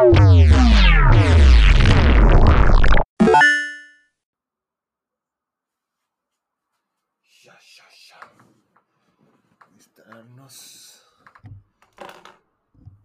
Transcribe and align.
Ya, 0.00 0.08
ya, 7.44 7.84
ya. 8.08 8.16
Instalarnos. 9.76 11.02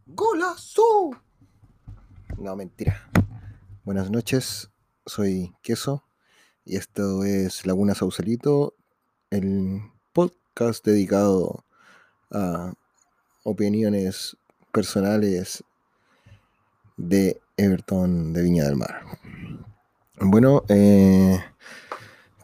¡Golazo! 0.05 1.11
No, 2.37 2.55
mentira. 2.55 3.09
Buenas 3.83 4.09
noches, 4.09 4.71
soy 5.05 5.53
Queso 5.61 6.07
y 6.63 6.77
esto 6.77 7.25
es 7.25 7.65
Laguna 7.65 7.93
Sausalito, 7.93 8.77
el 9.31 9.81
podcast 10.13 10.85
dedicado 10.85 11.65
a 12.31 12.71
opiniones 13.43 14.37
personales 14.71 15.61
de 16.97 17.41
Everton 17.57 18.33
de 18.33 18.41
Viña 18.41 18.65
del 18.65 18.75
Mar. 18.75 19.01
Bueno, 20.19 20.63
eh, 20.69 21.39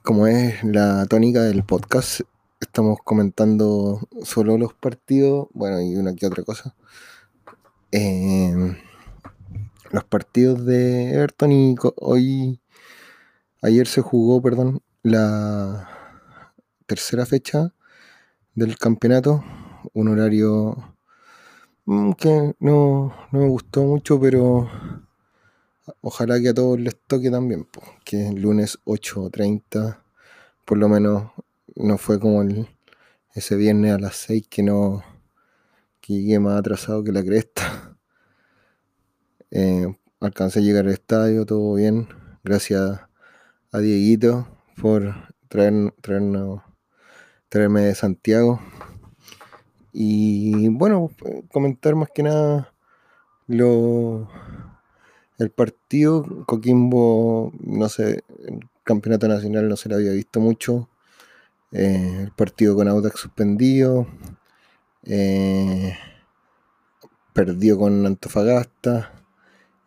como 0.03 0.27
es 0.27 0.63
la 0.63 1.05
tónica 1.05 1.41
del 1.43 1.63
podcast, 1.63 2.21
estamos 2.59 2.99
comentando 3.03 4.07
solo 4.23 4.57
los 4.57 4.73
partidos, 4.73 5.47
bueno, 5.53 5.81
y 5.81 5.95
una 5.95 6.15
que 6.15 6.27
otra 6.27 6.43
cosa. 6.43 6.75
Eh, 7.91 8.77
los 9.91 10.03
partidos 10.05 10.65
de 10.65 11.13
Everton 11.13 11.51
y 11.51 11.75
hoy, 11.97 12.61
ayer 13.61 13.87
se 13.87 14.01
jugó, 14.01 14.41
perdón, 14.41 14.81
la 15.03 15.89
tercera 16.85 17.25
fecha 17.25 17.73
del 18.55 18.77
campeonato, 18.77 19.43
un 19.93 20.07
horario 20.09 20.90
que 22.17 22.55
no, 22.59 23.13
no 23.31 23.39
me 23.39 23.47
gustó 23.47 23.83
mucho, 23.83 24.19
pero 24.19 24.69
ojalá 26.01 26.39
que 26.39 26.49
a 26.49 26.53
todos 26.53 26.79
les 26.79 26.95
toque 27.07 27.29
también, 27.31 27.65
po, 27.65 27.81
que 28.05 28.29
el 28.29 28.41
lunes 28.41 28.79
8.30, 28.85 30.01
por 30.65 30.77
lo 30.77 30.89
menos 30.89 31.31
no 31.75 31.97
fue 31.97 32.19
como 32.19 32.41
el, 32.41 32.67
ese 33.33 33.55
viernes 33.55 33.93
a 33.93 33.99
las 33.99 34.15
6 34.17 34.47
que 34.47 34.63
no 34.63 35.03
que 36.01 36.13
llegué 36.13 36.39
más 36.39 36.59
atrasado 36.59 37.03
que 37.03 37.11
la 37.11 37.23
cresta. 37.23 37.87
Eh, 39.53 39.85
alcancé 40.21 40.59
a 40.59 40.61
llegar 40.61 40.85
al 40.85 40.93
estadio, 40.93 41.45
todo 41.45 41.73
bien, 41.73 42.07
gracias 42.41 43.01
a 43.73 43.79
Dieguito 43.79 44.47
por 44.81 45.13
traer, 45.49 45.93
traernos, 45.99 46.61
traerme 47.49 47.81
de 47.81 47.95
Santiago. 47.95 48.61
Y 49.93 50.69
bueno, 50.69 51.11
comentar 51.51 51.95
más 51.95 52.09
que 52.13 52.23
nada 52.23 52.73
lo, 53.47 54.29
el 55.37 55.49
partido. 55.51 56.25
Coquimbo, 56.45 57.51
no 57.61 57.89
sé, 57.89 58.23
el 58.47 58.59
campeonato 58.83 59.27
nacional 59.27 59.67
no 59.67 59.75
se 59.75 59.89
lo 59.89 59.95
había 59.95 60.11
visto 60.13 60.39
mucho. 60.39 60.89
Eh, 61.71 62.21
el 62.23 62.31
partido 62.31 62.75
con 62.75 62.87
Audax 62.87 63.19
suspendido. 63.19 64.07
eh, 65.03 65.95
perdió 67.33 67.77
con 67.77 68.05
Antofagasta. 68.05 69.13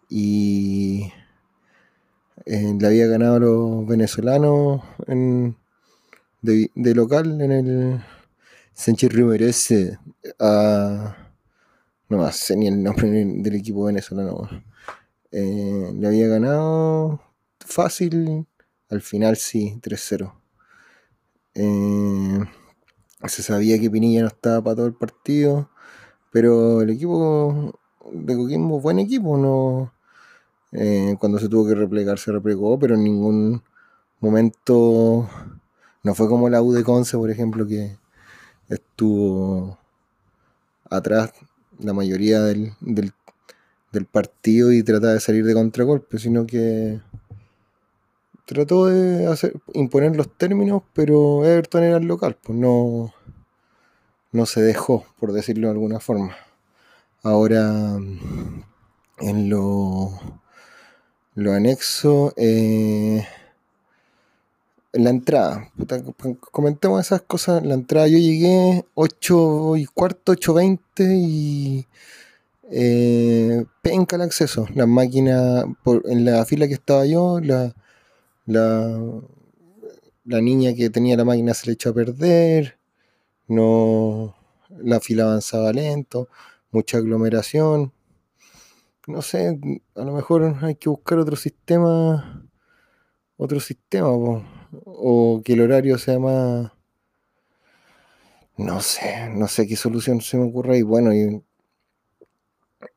Y 0.09 1.13
eh, 2.47 2.75
le 2.79 2.87
había 2.87 3.07
ganado 3.07 3.37
a 3.37 3.41
los 3.41 3.87
venezolanos 3.87 4.83
en- 5.07 5.57
de, 6.43 6.71
de 6.75 6.95
local 6.95 7.41
en 7.41 7.53
el 7.53 8.01
Sánchez 8.75 9.13
Riverese 9.13 9.99
a 10.39 11.17
no 12.09 12.33
sé 12.33 12.57
ni 12.57 12.69
el 12.69 12.83
nombre 12.83 13.09
del 13.09 13.55
equipo 13.55 13.85
venezolano. 13.85 14.49
Eh, 15.31 15.93
le 15.95 16.07
había 16.07 16.29
ganado 16.29 17.21
fácil, 17.61 18.47
al 18.91 19.01
final 19.01 19.37
sí, 19.37 19.79
3-0. 19.83 20.33
Eh, 21.55 22.41
se 23.27 23.43
sabía 23.43 23.81
que 23.81 23.91
Pinilla 23.91 24.23
no 24.23 24.29
estaba 24.29 24.63
para 24.63 24.77
todo 24.77 24.87
el 24.87 24.95
partido, 24.95 25.71
pero 26.33 26.83
el 26.83 26.91
equipo 26.91 27.79
de 28.13 28.37
Coquimbo, 28.37 28.81
buen 28.81 28.99
equipo, 28.99 29.37
no. 29.37 29.93
eh, 30.73 31.17
cuando 31.21 31.39
se 31.39 31.49
tuvo 31.49 31.67
que 31.69 31.75
replegar, 31.75 32.19
se 32.19 32.33
replegó, 32.33 32.79
pero 32.79 32.95
en 32.97 33.05
ningún 33.05 33.63
momento 34.21 35.29
no 36.03 36.15
fue 36.15 36.29
como 36.29 36.49
la 36.49 36.63
U 36.63 36.73
de 36.73 36.85
Conce, 36.85 37.17
por 37.17 37.31
ejemplo, 37.31 37.67
que 37.67 37.97
estuvo 38.95 39.77
atrás 40.89 41.33
la 41.81 41.93
mayoría 41.93 42.43
del, 42.43 42.75
del, 42.81 43.13
partido 44.07 44.73
y 44.73 44.85
trataba 44.85 45.15
de 45.15 45.21
salir 45.21 45.45
de 45.45 45.53
contragolpe, 45.53 46.19
sino 46.19 46.47
que 46.47 47.01
trató 48.45 48.87
de 48.87 49.27
hacer, 49.27 49.55
imponer 49.73 50.15
los 50.15 50.33
términos, 50.37 50.83
pero 50.93 51.45
Everton 51.45 51.83
era 51.83 51.97
el 51.97 52.05
local, 52.05 52.39
pues 52.41 52.57
no, 52.57 53.13
no 54.31 54.47
se 54.47 54.63
dejó, 54.63 55.05
por 55.19 55.33
decirlo 55.33 55.67
de 55.67 55.73
alguna 55.73 55.99
forma. 55.99 56.37
Ahora, 57.25 57.97
en 59.19 59.51
lo, 59.51 60.13
lo 61.35 61.53
anexo, 61.53 62.33
eh, 62.37 63.27
la 64.95 65.11
entrada, 65.11 65.71
puta, 65.77 66.03
comentemos 66.53 67.01
esas 67.01 67.23
cosas. 67.23 67.65
La 67.65 67.75
entrada 67.75 68.07
yo 68.07 68.19
llegué 68.19 68.85
8 68.95 69.77
y 69.77 69.87
cuarto, 69.87 70.33
8.20 70.33 70.79
y 71.19 71.87
eh, 72.71 73.65
penca 73.83 74.17
el 74.17 74.23
acceso. 74.23 74.67
La 74.75 74.87
máquina, 74.87 75.65
por, 75.83 76.03
en 76.07 76.25
la 76.25 76.45
fila 76.45 76.69
que 76.69 76.75
estaba 76.75 77.07
yo, 77.07 77.41
la, 77.41 77.75
la, 78.47 79.01
niña 80.41 80.75
que 80.75 80.91
tenía 80.91 81.17
la 81.17 81.25
máquina 81.25 81.55
se 81.55 81.67
le 81.67 81.73
echó 81.73 81.91
a 81.91 81.95
perder. 81.95 82.79
No, 83.49 84.37
la 84.69 85.01
fila 85.01 85.25
avanzaba 85.25 85.73
lento, 85.73 86.29
mucha 86.71 86.99
aglomeración. 86.99 87.93
No 89.07 89.23
sé, 89.23 89.59
a 89.97 90.05
lo 90.05 90.13
mejor 90.13 90.57
hay 90.63 90.77
que 90.77 90.89
buscar 90.89 91.19
otro 91.19 91.37
sistema, 91.37 92.47
otro 93.37 93.61
sistema. 93.61 94.43
O 94.85 95.43
que 95.45 95.55
el 95.55 95.63
horario 95.63 95.99
sea 95.99 96.19
más, 96.19 96.73
no 98.57 98.81
sé, 98.81 99.29
no 99.31 99.49
sé 99.49 99.67
qué 99.67 99.77
solución 99.77 100.21
se 100.21 100.37
me 100.37 100.45
ocurre 100.45 100.79
y 100.79 100.83
bueno, 100.83 101.13
y, 101.13 101.43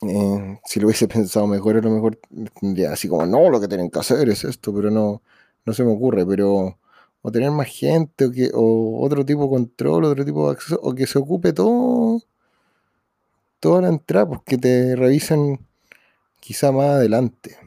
eh, 0.02 0.60
si 0.66 0.80
lo 0.80 0.88
hubiese 0.88 1.08
pensado 1.08 1.48
mejor, 1.48 1.78
a 1.78 1.82
lo 1.82 1.92
mejor 1.92 2.20
tendría 2.60 2.94
así 2.94 3.08
como, 3.08 3.26
no, 3.26 3.50
lo 3.50 3.60
que 3.60 3.68
tienen 3.68 3.90
que 3.90 4.00
hacer 4.00 4.30
es 4.30 4.44
esto, 4.44 4.74
pero 4.74 4.92
no, 4.92 5.22
no 5.66 5.74
se 5.74 5.84
me 5.84 5.92
ocurre, 5.92 6.26
pero 6.26 6.78
o 7.22 7.32
tener 7.32 7.52
más 7.52 7.68
gente, 7.68 8.26
o, 8.26 8.32
que, 8.32 8.52
o 8.54 9.04
otro 9.04 9.26
tipo 9.26 9.44
de 9.44 9.50
control, 9.50 10.06
otro 10.06 10.24
tipo 10.26 10.48
de 10.48 10.54
acceso, 10.54 10.80
o 10.82 10.94
que 10.96 11.08
se 11.08 11.20
ocupe 11.20 11.54
todo, 11.54 12.22
toda 13.60 13.82
la 13.82 13.90
entrada, 13.90 14.28
pues 14.28 14.42
que 14.46 14.58
te 14.58 14.96
revisen 14.96 15.60
quizá 16.40 16.72
más 16.72 16.92
adelante, 16.92 17.58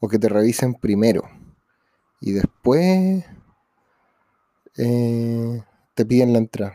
o 0.00 0.08
que 0.08 0.18
te 0.18 0.28
revisen 0.28 0.74
primero, 0.74 1.22
y 2.26 2.32
después 2.32 3.24
eh, 4.76 5.62
te 5.94 6.04
piden 6.04 6.32
la 6.32 6.40
entrada. 6.40 6.74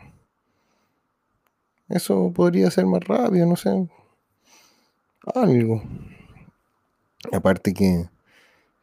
Eso 1.90 2.32
podría 2.34 2.70
ser 2.70 2.86
más 2.86 3.04
rápido, 3.04 3.44
no 3.44 3.56
sé. 3.56 3.86
Algo. 5.34 5.82
Aparte 7.30 7.74
que, 7.74 8.08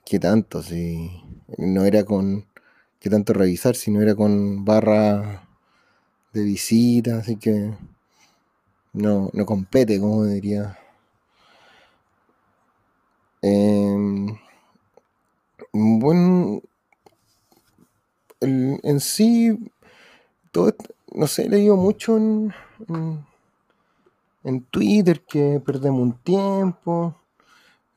que 0.06 0.20
tanto, 0.20 0.62
si 0.62 1.10
no 1.58 1.86
era 1.86 2.04
con 2.04 2.46
que 3.00 3.10
tanto 3.10 3.34
revisar, 3.34 3.76
si 3.76 3.90
no 3.90 4.04
era 4.04 4.14
con 4.14 4.64
barra 4.64 5.50
de 6.34 6.44
visita, 6.44 7.18
así 7.18 7.38
que 7.38 7.74
no, 8.94 9.32
no 9.34 9.46
compete, 9.48 10.00
como 10.00 10.26
diría. 10.26 10.78
Bueno, 15.72 16.62
el- 18.42 18.80
en 18.84 19.00
sí, 19.00 19.58
todo, 20.52 20.76
no 21.14 21.28
sé, 21.28 21.46
he 21.46 21.50
leído 21.50 21.76
mucho 21.78 22.18
en, 22.18 22.54
en, 24.44 24.62
Twitter 24.66 25.22
que 25.22 25.62
perdemos 25.66 26.02
un 26.02 26.14
tiempo. 26.20 27.16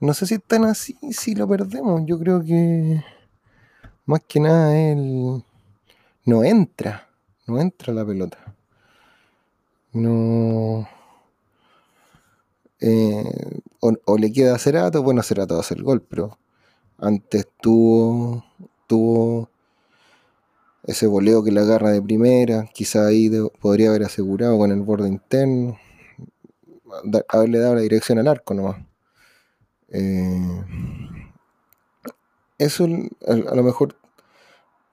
No 0.01 0.15
sé 0.15 0.27
si 0.27 0.35
es 0.37 0.45
tan 0.45 0.65
así, 0.65 0.97
si 1.13 1.35
lo 1.35 1.49
perdemos. 1.49 2.03
Yo 2.07 2.19
creo 2.19 2.43
que 2.45 3.03
más 4.07 4.21
que 4.29 4.41
nada 4.41 4.77
él 4.79 5.45
no 6.27 6.45
entra, 6.45 7.09
no 7.47 7.61
entra 7.61 7.93
la 7.95 8.05
pelota. 8.07 8.39
No. 9.95 10.87
eh, 12.81 13.61
o, 13.81 13.93
o 14.07 14.19
le 14.19 14.33
queda 14.33 14.55
a 14.55 14.59
Cerato, 14.59 15.03
bueno, 15.03 15.23
Cerato 15.23 15.55
va 15.55 15.59
a 15.59 15.63
hacer 15.63 15.79
el 15.79 15.85
gol, 15.85 16.03
pero 16.03 16.39
antes 16.99 17.49
tuvo, 17.61 18.45
tuvo 18.89 19.51
ese 20.85 21.07
voleo 21.07 21.45
que 21.45 21.53
la 21.53 21.63
agarra 21.63 21.91
de 21.91 22.03
primera, 22.03 22.69
quizá 22.73 23.07
ahí 23.07 23.31
podría 23.61 23.91
haber 23.91 24.05
asegurado 24.05 24.59
con 24.59 24.73
el 24.73 24.83
borde 24.83 25.09
interno, 25.09 25.79
haberle 27.29 27.59
dado 27.59 27.77
la 27.77 27.81
dirección 27.83 28.19
al 28.19 28.29
arco 28.29 28.55
nomás. 28.55 28.79
Eh, 29.89 30.65
eso 32.59 32.87
a, 33.27 33.35
lo 33.35 33.63
mejor 33.63 33.97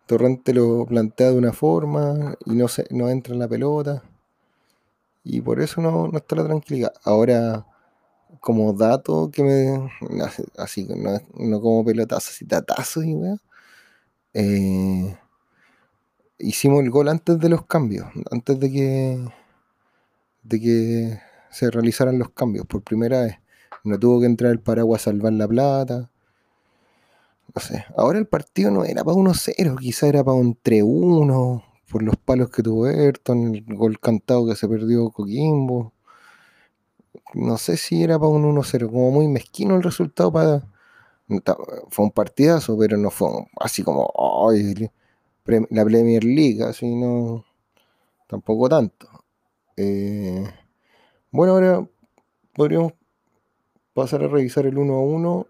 Torrente 0.06 0.54
lo 0.54 0.86
plantea 0.88 1.30
de 1.32 1.38
una 1.38 1.54
forma 1.54 2.36
y 2.46 2.54
no, 2.54 2.68
se, 2.68 2.88
no 2.90 3.10
entra 3.10 3.34
en 3.34 3.40
la 3.40 3.48
pelota. 3.48 4.04
Y 5.24 5.42
por 5.42 5.62
eso 5.62 5.82
no, 5.82 6.08
no 6.08 6.18
está 6.18 6.36
la 6.36 6.46
tranquilidad. 6.46 6.94
Ahora, 7.04 7.68
como 8.40 8.74
dato 8.74 9.30
que 9.32 9.44
me. 9.44 9.92
Así, 10.58 10.86
no, 10.86 11.20
no 11.36 11.62
como 11.62 11.86
pelotazos, 11.86 12.32
así 12.32 12.46
tatazos 12.46 13.06
y 13.06 13.14
weá. 13.14 13.38
Eh, 14.34 15.16
hicimos 16.40 16.82
el 16.82 16.90
gol 16.90 17.10
antes 17.10 17.40
de 17.40 17.50
los 17.50 17.66
cambios, 17.66 18.08
antes 18.32 18.60
de 18.60 18.72
que, 18.72 19.26
de 20.44 20.60
que 20.60 21.20
se 21.52 21.70
realizaran 21.70 22.18
los 22.18 22.30
cambios 22.30 22.66
por 22.66 22.82
primera 22.82 23.22
vez. 23.22 23.36
No 23.84 24.00
tuvo 24.00 24.20
que 24.20 24.26
entrar 24.26 24.52
el 24.52 24.60
paraguas 24.60 25.02
a 25.02 25.06
salvar 25.06 25.34
la 25.34 25.48
plata. 25.48 26.10
No 27.54 27.62
sé. 27.62 27.86
Ahora 27.96 28.20
el 28.20 28.28
partido 28.28 28.72
no 28.72 28.84
era 28.84 29.04
para 29.04 29.18
1-0, 29.18 29.78
quizá 29.80 30.08
era 30.08 30.24
para 30.24 30.36
un 30.36 30.58
3-1, 30.62 31.64
por 31.92 32.04
los 32.04 32.16
palos 32.18 32.50
que 32.50 32.62
tuvo 32.62 32.86
Ayrton, 32.86 33.56
el 33.56 33.76
gol 33.76 34.00
cantado 34.00 34.48
que 34.48 34.56
se 34.56 34.68
perdió 34.68 35.10
Coquimbo. 35.10 35.94
No 37.34 37.58
sé 37.58 37.78
si 37.78 38.04
era 38.04 38.20
para 38.20 38.30
un 38.30 38.44
1-0, 38.56 38.88
como 38.90 39.12
muy 39.12 39.28
mezquino 39.28 39.76
el 39.76 39.84
resultado. 39.84 40.32
Fue 41.90 42.06
un 42.06 42.12
partidazo, 42.12 42.78
pero 42.78 42.98
no 42.98 43.10
fue 43.12 43.30
así 43.60 43.84
como 43.84 44.12
la 45.70 45.86
Premier 45.86 46.24
League, 46.24 46.64
así 46.64 46.88
no. 46.96 47.46
Tampoco 48.28 48.70
tanto. 48.70 49.08
Eh, 49.76 50.44
bueno, 51.32 51.54
ahora 51.54 51.88
podríamos 52.54 52.94
pasar 53.94 54.24
a 54.24 54.28
revisar 54.28 54.66
el 54.66 54.78
1 54.78 54.94
a 54.94 55.02
1 55.02 55.48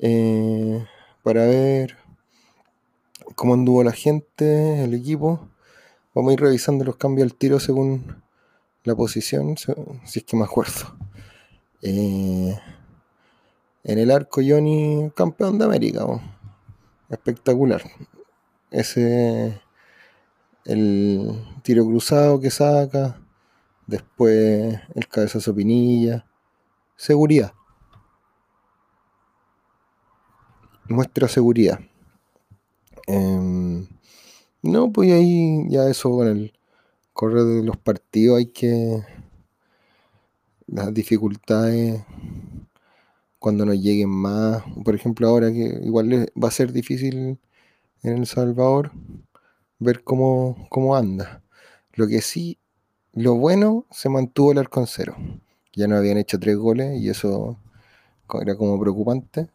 eh, 0.00 0.84
para 1.22 1.46
ver 1.46 1.96
cómo 3.34 3.54
anduvo 3.54 3.82
la 3.82 3.92
gente, 3.92 4.84
el 4.84 4.94
equipo. 4.94 5.48
Vamos 6.14 6.30
a 6.30 6.34
ir 6.34 6.40
revisando 6.40 6.84
los 6.84 6.96
cambios 6.96 7.30
al 7.30 7.36
tiro 7.36 7.60
según 7.60 8.22
la 8.84 8.94
posición, 8.94 9.56
si 9.56 10.18
es 10.18 10.24
que 10.24 10.36
me 10.36 10.44
acuerdo. 10.44 10.96
Eh, 11.82 12.58
en 13.84 13.98
el 13.98 14.10
arco, 14.10 14.40
Johnny, 14.46 15.10
campeón 15.14 15.58
de 15.58 15.64
América. 15.64 16.04
Espectacular. 17.08 17.82
Ese, 18.70 19.60
el 20.64 21.44
tiro 21.62 21.84
cruzado 21.84 22.40
que 22.40 22.50
saca. 22.50 23.20
Después 23.86 24.80
el 24.94 25.08
cabezazo 25.08 25.54
pinilla. 25.54 26.26
Seguridad. 26.96 27.52
Muestra 30.88 31.28
seguridad. 31.28 31.80
Em, 33.06 33.86
no, 34.62 34.92
pues 34.92 35.12
ahí 35.12 35.64
ya 35.68 35.88
eso 35.88 36.10
con 36.10 36.26
el 36.26 36.52
correr 37.12 37.44
de 37.44 37.62
los 37.62 37.76
partidos 37.76 38.38
hay 38.38 38.46
que. 38.46 39.02
Las 40.66 40.92
dificultades 40.92 42.02
cuando 43.38 43.64
nos 43.64 43.76
lleguen 43.76 44.10
más. 44.10 44.64
Por 44.84 44.96
ejemplo, 44.96 45.28
ahora 45.28 45.52
que 45.52 45.80
igual 45.84 46.28
va 46.42 46.48
a 46.48 46.50
ser 46.50 46.72
difícil 46.72 47.38
en 48.06 48.18
El 48.18 48.26
Salvador 48.26 48.92
ver 49.78 50.02
cómo, 50.04 50.66
cómo 50.70 50.96
anda. 50.96 51.42
Lo 51.94 52.06
que 52.06 52.20
sí, 52.20 52.58
lo 53.12 53.34
bueno, 53.34 53.86
se 53.90 54.08
mantuvo 54.08 54.52
el 54.52 54.58
arco 54.58 54.80
en 54.80 54.86
cero. 54.86 55.16
Ya 55.74 55.86
no 55.86 55.96
habían 55.96 56.18
hecho 56.18 56.38
tres 56.38 56.56
goles 56.56 57.00
y 57.00 57.08
eso 57.08 57.58
era 58.40 58.56
como 58.56 58.80
preocupante. 58.80 59.48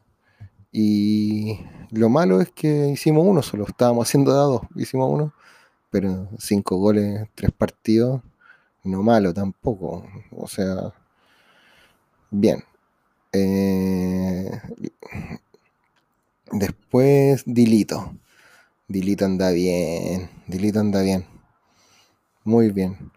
Y 0.71 1.59
lo 1.91 2.09
malo 2.09 2.41
es 2.41 2.51
que 2.51 2.89
hicimos 2.89 3.25
uno 3.27 3.41
solo, 3.41 3.65
estábamos 3.67 4.07
haciendo 4.07 4.33
dados, 4.33 4.61
hicimos 4.75 5.11
uno, 5.11 5.33
pero 5.89 6.29
cinco 6.39 6.77
goles, 6.77 7.27
tres 7.35 7.51
partidos, 7.51 8.21
no 8.83 9.03
malo 9.03 9.33
tampoco. 9.33 10.05
O 10.31 10.47
sea, 10.47 10.93
bien. 12.29 12.63
Eh, 13.33 14.51
después, 16.51 17.43
Dilito. 17.45 18.13
Dilito 18.91 19.23
anda 19.23 19.51
bien, 19.51 20.29
Dilito 20.47 20.81
anda 20.81 21.01
bien. 21.01 21.25
Muy 22.43 22.71
bien. 22.71 23.11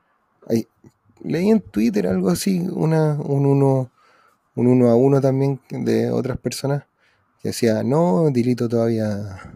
leí 1.22 1.50
en 1.50 1.60
Twitter 1.60 2.06
algo 2.06 2.30
así, 2.30 2.60
una, 2.60 3.14
un 3.14 3.44
uno, 3.46 3.90
un 4.54 4.66
uno 4.68 4.90
a 4.90 4.94
uno 4.94 5.20
también 5.20 5.60
de 5.70 6.10
otras 6.10 6.38
personas 6.38 6.84
decía, 7.42 7.82
no, 7.82 8.30
Dilito 8.30 8.68
todavía 8.68 9.52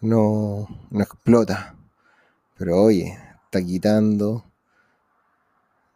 no, 0.00 0.68
no 0.90 1.02
explota. 1.02 1.74
Pero 2.58 2.82
oye, 2.82 3.18
está 3.44 3.62
quitando, 3.62 4.44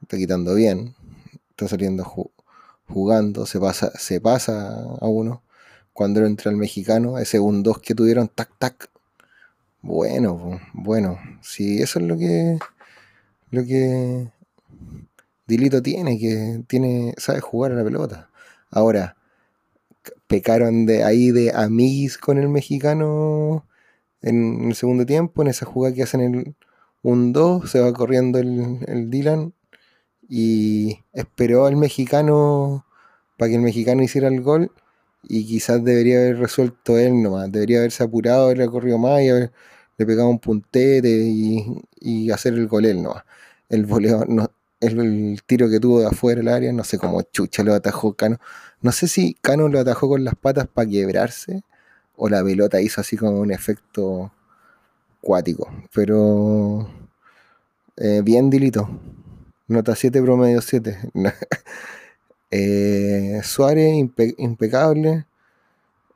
está 0.00 0.17
quitando 0.17 0.55
bien, 0.55 0.94
está 1.50 1.69
saliendo 1.69 2.05
jugando, 2.88 3.44
se 3.47 3.61
pasa, 3.61 3.93
se 3.99 4.20
pasa 4.23 4.75
a 5.00 5.06
uno. 5.06 5.43
Cuando 5.93 6.25
entra 6.25 6.50
el 6.50 6.56
mexicano, 6.56 7.19
ese 7.19 7.38
un 7.40 7.62
2 7.62 7.79
que 7.81 7.94
tuvieron, 7.94 8.29
tac, 8.29 8.50
tac. 8.58 8.94
Bueno, 9.86 10.62
bueno, 10.72 11.19
si 11.42 11.82
eso 11.82 11.98
es 11.98 12.06
lo 12.06 12.16
que, 12.16 12.58
lo 13.50 13.64
que 13.66 14.31
Dilito 15.46 15.82
tiene, 15.82 16.19
que 16.19 16.62
tiene, 16.66 17.12
sabe 17.19 17.40
jugar 17.40 17.72
a 17.72 17.75
la 17.75 17.84
pelota. 17.84 18.31
Ahora, 18.70 19.16
pecaron 20.26 20.86
de 20.86 21.04
ahí 21.04 21.32
de 21.32 21.52
amigos 21.54 22.16
con 22.16 22.38
el 22.38 22.48
mexicano 22.48 23.66
en 24.22 24.69
el 24.69 24.75
segundo 24.75 25.04
tiempo, 25.04 25.42
en 25.42 25.48
esa 25.48 25.66
jugada 25.66 25.94
que 25.94 26.02
hacen 26.02 26.22
el 26.22 26.56
un 27.02 27.34
2, 27.34 27.70
se 27.70 27.80
va 27.80 27.92
corriendo 27.92 28.38
el, 28.38 29.10
Dylan 29.10 29.52
y 30.30 31.00
esperó 31.12 31.66
al 31.66 31.76
mexicano 31.76 32.87
para 33.37 33.50
que 33.50 33.56
el 33.56 33.62
mexicano 33.62 34.02
hiciera 34.02 34.28
el 34.28 34.40
gol 34.40 34.72
y 35.22 35.44
quizás 35.46 35.84
debería 35.84 36.20
haber 36.20 36.38
resuelto 36.38 36.96
él 36.96 37.22
nomás, 37.22 37.52
debería 37.52 37.80
haberse 37.80 38.02
apurado, 38.02 38.46
haber 38.46 38.66
corrido 38.70 38.96
más 38.96 39.20
y 39.20 39.28
haber 39.28 39.52
le 39.96 40.06
pegado 40.06 40.29
un 40.29 40.38
puntete 40.38 41.08
y, 41.08 42.31
hacer 42.31 42.55
el 42.55 42.67
gol 42.69 42.87
él 42.87 43.02
nomás. 43.02 43.25
El 43.69 43.87
voleo, 43.87 44.25
no, 44.26 44.50
el, 44.81 45.41
tiro 45.46 45.69
que 45.70 45.81
tuvo 45.81 46.00
de 46.00 46.06
afuera 46.06 46.41
del 46.41 46.49
área, 46.49 46.73
no 46.73 46.85
sé 46.85 46.99
cómo 46.99 47.23
chucha 47.23 47.62
lo 47.62 47.75
atajó 47.75 48.14
Cano. 48.14 48.38
No 48.81 48.93
sé 48.93 49.08
si 49.08 49.35
Cano 49.41 49.69
lo 49.69 49.81
atajó 49.81 50.08
con 50.08 50.25
las 50.25 50.35
patas 50.35 50.66
para 50.68 50.88
quebrarse 50.88 51.62
o 52.16 52.28
la 52.28 52.45
pelota 52.45 52.80
hizo 52.80 53.00
así 53.00 53.16
como 53.16 53.40
un 53.40 53.52
efecto 53.52 54.33
cuático. 55.21 55.68
Pero 55.95 56.88
eh, 57.97 58.23
bien 58.25 58.50
dilito. 58.50 58.88
Nota 59.68 59.95
7, 59.97 60.23
promedio 60.23 60.61
7. 60.61 60.99
Eh, 62.57 63.40
Suárez, 63.42 63.95
impecable. 64.38 65.26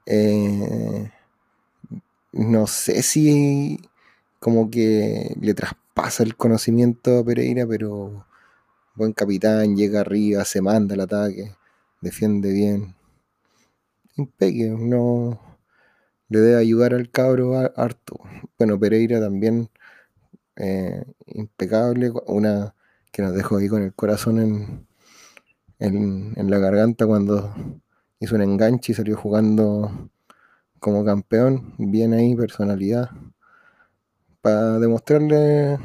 Eh, 0.06 1.10
no 2.32 2.66
sé 2.66 3.02
si 3.02 3.80
como 4.40 4.70
que 4.70 5.34
le 5.40 5.54
traspasa 5.54 6.22
el 6.22 6.36
conocimiento 6.36 7.18
a 7.18 7.24
Pereira, 7.24 7.66
pero 7.66 8.26
buen 8.94 9.12
capitán, 9.12 9.76
llega 9.76 10.00
arriba, 10.00 10.44
se 10.44 10.60
manda 10.60 10.94
el 10.94 11.00
ataque, 11.00 11.54
defiende 12.00 12.52
bien. 12.52 12.94
Impeque, 14.16 14.68
no 14.68 15.40
le 16.28 16.40
debe 16.40 16.56
ayudar 16.56 16.94
al 16.94 17.10
cabro 17.10 17.56
harto. 17.76 18.20
Bueno, 18.58 18.78
Pereira 18.78 19.20
también 19.20 19.70
eh, 20.56 21.04
impecable, 21.26 22.12
una 22.26 22.74
que 23.12 23.22
nos 23.22 23.34
dejó 23.34 23.58
ahí 23.58 23.68
con 23.68 23.82
el 23.82 23.94
corazón 23.94 24.40
en, 24.40 24.86
en, 25.78 26.32
en, 26.36 26.50
la 26.50 26.58
garganta 26.58 27.06
cuando 27.06 27.54
hizo 28.20 28.34
un 28.34 28.42
enganche 28.42 28.92
y 28.92 28.94
salió 28.94 29.16
jugando 29.16 30.10
como 30.80 31.04
campeón, 31.04 31.74
bien 31.78 32.12
ahí, 32.12 32.34
personalidad, 32.34 33.10
para 34.40 34.78
demostrarle 34.78 35.78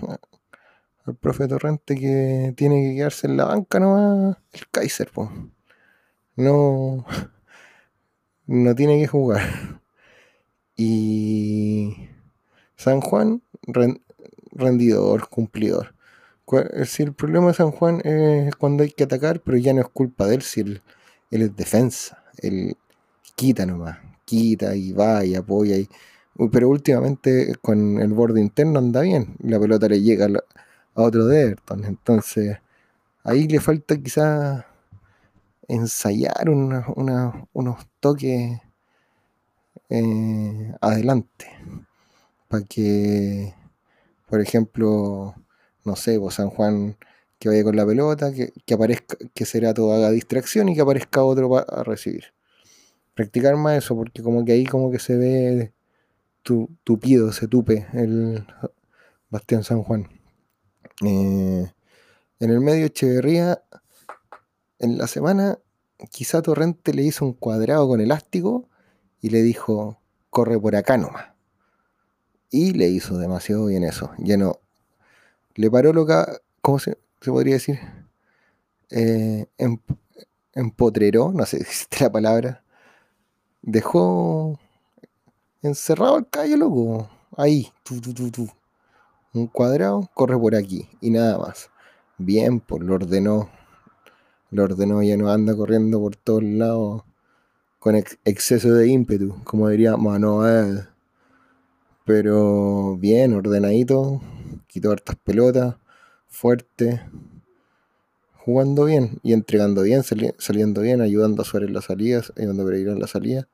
al 1.05 1.15
profe 1.15 1.47
Torrente 1.47 1.95
que 1.95 2.53
tiene 2.55 2.81
que 2.81 2.95
quedarse 2.95 3.27
en 3.27 3.37
la 3.37 3.45
banca 3.45 3.79
nomás 3.79 4.37
el 4.53 4.69
Kaiser, 4.69 5.09
pues. 5.13 5.29
No, 6.35 7.05
no 8.47 8.75
tiene 8.75 8.99
que 8.99 9.07
jugar. 9.07 9.41
Y 10.75 12.09
San 12.75 13.01
Juan, 13.01 13.43
rendidor, 14.51 15.29
cumplidor. 15.29 15.93
Si 16.85 17.03
el 17.03 17.13
problema 17.13 17.47
de 17.47 17.53
San 17.53 17.71
Juan 17.71 18.01
es 18.03 18.55
cuando 18.55 18.83
hay 18.83 18.91
que 18.91 19.05
atacar, 19.05 19.39
pero 19.41 19.57
ya 19.57 19.73
no 19.73 19.81
es 19.81 19.87
culpa 19.87 20.27
de 20.27 20.35
él, 20.35 20.41
si 20.41 20.61
él, 20.61 20.81
es 21.31 21.55
defensa. 21.55 22.23
Él 22.37 22.77
quita 23.35 23.65
nomás, 23.65 23.97
quita 24.25 24.75
y 24.75 24.91
va 24.93 25.25
y 25.25 25.35
apoya. 25.35 25.77
Y, 25.77 25.89
pero 26.51 26.69
últimamente 26.69 27.55
con 27.61 27.99
el 27.99 28.13
borde 28.13 28.41
interno 28.41 28.79
anda 28.79 29.01
bien. 29.01 29.35
La 29.43 29.59
pelota 29.59 29.87
le 29.87 30.01
llega 30.01 30.27
a 30.95 31.01
otro 31.01 31.25
de. 31.27 31.55
Entonces, 31.85 32.57
ahí 33.23 33.47
le 33.47 33.59
falta 33.59 33.97
quizás 33.97 34.65
ensayar 35.67 36.49
unos 36.49 37.87
toques 37.99 38.59
eh, 39.89 40.75
adelante. 40.81 41.47
Para 42.47 42.63
que, 42.65 43.53
por 44.29 44.41
ejemplo, 44.41 45.35
no 45.85 45.95
sé, 45.95 46.17
vos 46.17 46.35
San 46.35 46.49
Juan 46.49 46.97
que 47.39 47.49
vaya 47.49 47.63
con 47.63 47.75
la 47.75 47.85
pelota, 47.85 48.31
que, 48.33 48.73
aparezca, 48.73 49.17
que 49.33 49.45
Cerato 49.45 49.91
haga 49.91 50.11
distracción 50.11 50.69
y 50.69 50.75
que 50.75 50.81
aparezca 50.81 51.23
otro 51.23 51.49
para 51.49 51.83
recibir. 51.83 52.33
Practicar 53.13 53.55
más 53.55 53.77
eso, 53.77 53.95
porque 53.95 54.23
como 54.23 54.43
que 54.43 54.53
ahí 54.53 54.65
como 54.65 54.91
que 54.91 54.99
se 54.99 55.15
ve 55.15 55.73
tu, 56.41 56.69
tupido, 56.83 57.31
se 57.31 57.47
tupe 57.47 57.87
el 57.93 58.45
Bastián 59.29 59.63
San 59.63 59.83
Juan. 59.83 60.09
Eh, 61.05 61.71
en 62.39 62.49
el 62.49 62.59
medio 62.59 62.85
Echeverría, 62.85 63.63
en 64.79 64.97
la 64.97 65.07
semana, 65.07 65.59
quizá 66.11 66.41
Torrente 66.41 66.93
le 66.93 67.03
hizo 67.03 67.25
un 67.25 67.33
cuadrado 67.33 67.87
con 67.87 68.01
elástico 68.01 68.67
y 69.21 69.29
le 69.29 69.41
dijo, 69.41 69.99
corre 70.29 70.59
por 70.59 70.75
acá 70.75 70.97
nomás. 70.97 71.27
Y 72.49 72.73
le 72.73 72.89
hizo 72.89 73.17
demasiado 73.17 73.67
bien 73.67 73.83
eso. 73.83 74.11
No. 74.17 74.59
Le 75.55 75.71
paró 75.71 75.93
lo 75.93 76.05
que. 76.05 76.13
¿Cómo 76.61 76.79
se, 76.79 76.97
podría 77.25 77.55
decir? 77.55 77.79
Eh, 78.89 79.47
em, 79.57 79.77
empotreró, 80.53 81.31
no 81.31 81.45
sé 81.45 81.57
si 81.57 81.63
existe 81.63 82.03
la 82.03 82.11
palabra. 82.11 82.62
Dejó 83.65 84.59
encerrado 85.61 86.17
el 86.17 86.27
callo, 86.27 86.57
loco. 86.57 87.09
Ahí, 87.37 87.71
un 89.33 89.47
cuadrado, 89.47 90.09
corre 90.13 90.37
por 90.37 90.53
aquí 90.53 90.89
y 90.99 91.09
nada 91.09 91.37
más. 91.37 91.69
Bien, 92.17 92.59
pues 92.59 92.83
lo 92.83 92.95
ordenó. 92.95 93.49
Lo 94.51 94.65
ordenó, 94.65 95.01
ya 95.01 95.15
no 95.15 95.31
anda 95.31 95.55
corriendo 95.55 95.99
por 96.01 96.17
todos 96.17 96.43
lados 96.43 97.03
con 97.79 97.95
exceso 97.95 98.73
de 98.73 98.89
ímpetu, 98.89 99.41
como 99.45 99.69
diría 99.69 99.95
Manuel. 99.95 100.89
Pero 102.05 102.97
bien, 102.97 103.33
ordenadito, 103.33 104.21
quitó 104.67 104.91
hartas 104.91 105.15
pelotas, 105.15 105.77
fuerte, 106.27 107.01
jugando 108.35 108.83
bien 108.83 109.19
y 109.23 109.31
entregando 109.31 109.83
bien, 109.83 110.03
saliendo 110.37 110.81
bien, 110.81 110.99
ayudando 110.99 111.41
a 111.41 111.45
Suárez 111.45 111.69
en 111.69 111.75
las 111.75 111.85
salidas, 111.85 112.33
ayudando 112.37 112.63
a 112.63 112.65
Pereira 112.65 112.91
en 112.91 112.99
la 112.99 113.07
salida. 113.07 113.47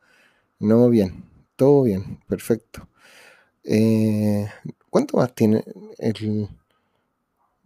No, 0.60 0.90
bien, 0.90 1.26
todo 1.56 1.84
bien, 1.84 2.20
perfecto. 2.28 2.88
Eh, 3.64 4.48
¿Cuánto 4.90 5.18
más 5.18 5.34
tiene 5.36 5.64
el 6.00 6.50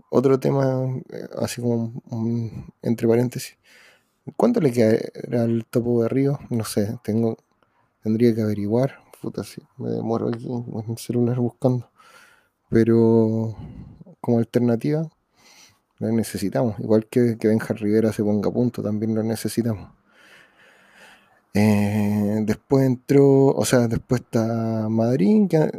otro 0.10 0.40
tema, 0.40 0.86
eh, 1.12 1.28
así 1.40 1.62
como 1.62 2.02
entre 2.82 3.08
paréntesis? 3.08 3.58
¿Cuánto 4.38 4.62
le 4.62 4.72
queda 4.74 4.98
al 5.44 5.66
topo 5.70 6.04
de 6.04 6.10
Río? 6.10 6.40
No 6.52 6.64
sé, 6.66 6.98
tengo, 7.04 7.38
tendría 8.04 8.36
que 8.36 8.42
averiguar. 8.44 9.00
Puta, 9.22 9.44
sí, 9.44 9.62
me 9.78 9.92
demoro 9.92 10.30
aquí 10.30 10.48
en 10.48 10.86
el 10.92 10.98
celular 10.98 11.40
buscando. 11.40 11.90
Pero 12.70 13.56
como 14.22 14.40
alternativa, 14.40 15.10
lo 16.00 16.12
necesitamos. 16.12 16.80
Igual 16.80 17.08
que 17.08 17.38
que 17.40 17.48
Benja 17.50 17.74
Rivera 17.74 18.14
se 18.14 18.24
ponga 18.24 18.50
a 18.50 18.54
punto, 18.54 18.84
también 18.84 19.16
lo 19.16 19.24
necesitamos. 19.24 19.90
Eh, 21.54 22.40
después 22.46 22.86
entró, 22.86 23.48
o 23.48 23.66
sea, 23.66 23.88
después 23.88 24.22
está 24.22 24.88
Madrid, 24.90 25.48
que 25.50 25.72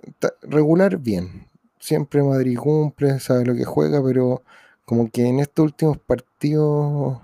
regular, 0.43 0.99
bien. 0.99 1.49
Siempre 1.79 2.23
Madrid 2.23 2.59
cumple, 2.59 3.21
sabe 3.21 3.45
lo 3.45 3.55
que 3.55 3.65
juega, 3.65 4.03
pero 4.03 4.43
como 4.85 5.11
que 5.11 5.27
en 5.27 5.41
estos 5.41 5.65
últimos 5.65 5.99
partidos 5.99 7.21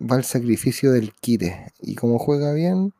va 0.00 0.16
el 0.16 0.24
sacrificio 0.24 0.92
del 0.92 1.12
quite. 1.14 1.72
Y 1.80 1.94
como 1.96 2.18
juega 2.18 2.52
bien, 2.52 2.92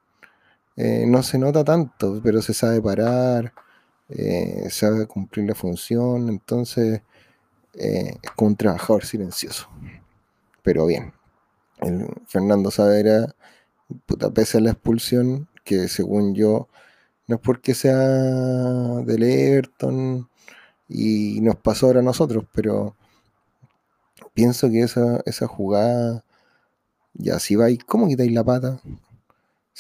eh, 0.77 1.05
no 1.07 1.23
se 1.23 1.39
nota 1.39 1.65
tanto, 1.65 2.21
pero 2.23 2.43
se 2.43 2.55
sabe 2.55 2.83
parar, 2.83 3.53
eh, 4.09 4.69
sabe 4.71 5.07
cumplir 5.07 5.47
la 5.49 5.55
función, 5.55 6.29
entonces 6.29 7.03
eh, 7.75 8.17
es 8.23 8.31
como 8.33 8.49
un 8.51 8.57
trabajador 8.57 9.05
silencioso. 9.05 9.69
Pero 10.63 10.87
bien, 10.87 11.13
Fernando 12.27 12.71
Saavedra, 12.71 13.35
puta, 14.07 14.31
pese 14.33 14.59
a 14.59 14.61
la 14.61 14.71
expulsión, 14.73 15.49
que 15.65 15.89
según 15.89 16.35
yo, 16.35 16.69
no 17.27 17.37
es 17.37 17.43
porque 17.43 17.75
sea 17.75 17.97
del 17.97 19.23
Everton 19.23 20.29
y 20.89 21.41
nos 21.41 21.57
pasó 21.57 21.87
ahora 21.87 22.01
a 22.01 22.03
nosotros, 22.03 22.45
pero 22.55 22.97
pienso 24.35 24.71
que 24.71 24.81
esa, 24.81 25.23
esa 25.27 25.47
jugada 25.47 26.25
ya, 27.15 27.39
si 27.39 27.57
vais, 27.57 27.79
¿cómo 27.85 28.09
quitáis 28.09 28.33
la 28.33 28.45
pata? 28.45 28.81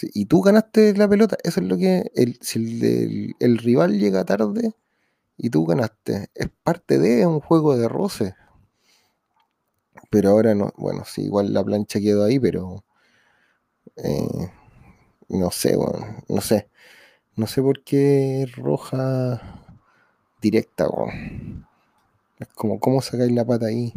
y 0.03 0.27
tú 0.27 0.43
ganaste 0.43 0.95
la 0.97 1.09
pelota, 1.09 1.37
eso 1.45 1.61
es 1.61 1.67
lo 1.67 1.77
que. 1.77 2.11
El, 2.15 2.39
si 2.41 3.35
el, 3.41 3.59
rival 3.59 3.99
llega 3.99 4.25
tarde 4.25 4.75
y 5.37 5.51
tú 5.51 5.67
ganaste, 5.67 6.31
es 6.35 6.49
parte 6.63 6.99
de 6.99 7.27
un 7.27 7.41
juego 7.41 7.77
de 7.77 7.89
roce. 7.89 8.35
Pero 10.11 10.31
ahora 10.31 10.55
no, 10.55 10.73
bueno, 10.77 11.05
sí, 11.05 11.23
igual 11.23 11.53
la 11.53 11.65
plancha 11.65 12.01
quedó 12.01 12.25
ahí, 12.25 12.39
pero. 12.39 12.85
Eh, 13.97 14.50
no 15.29 15.50
sé, 15.50 15.76
no 16.29 16.41
sé. 16.41 16.69
No 17.37 17.47
sé 17.49 17.62
por 17.62 17.83
qué 17.85 18.47
roja 18.57 19.43
directa, 20.41 20.88
bueno. 20.88 21.67
Es 22.38 22.49
como, 22.55 22.81
¿cómo 22.81 23.03
sacáis 23.03 23.33
la 23.33 23.45
pata 23.45 23.67
ahí? 23.67 23.93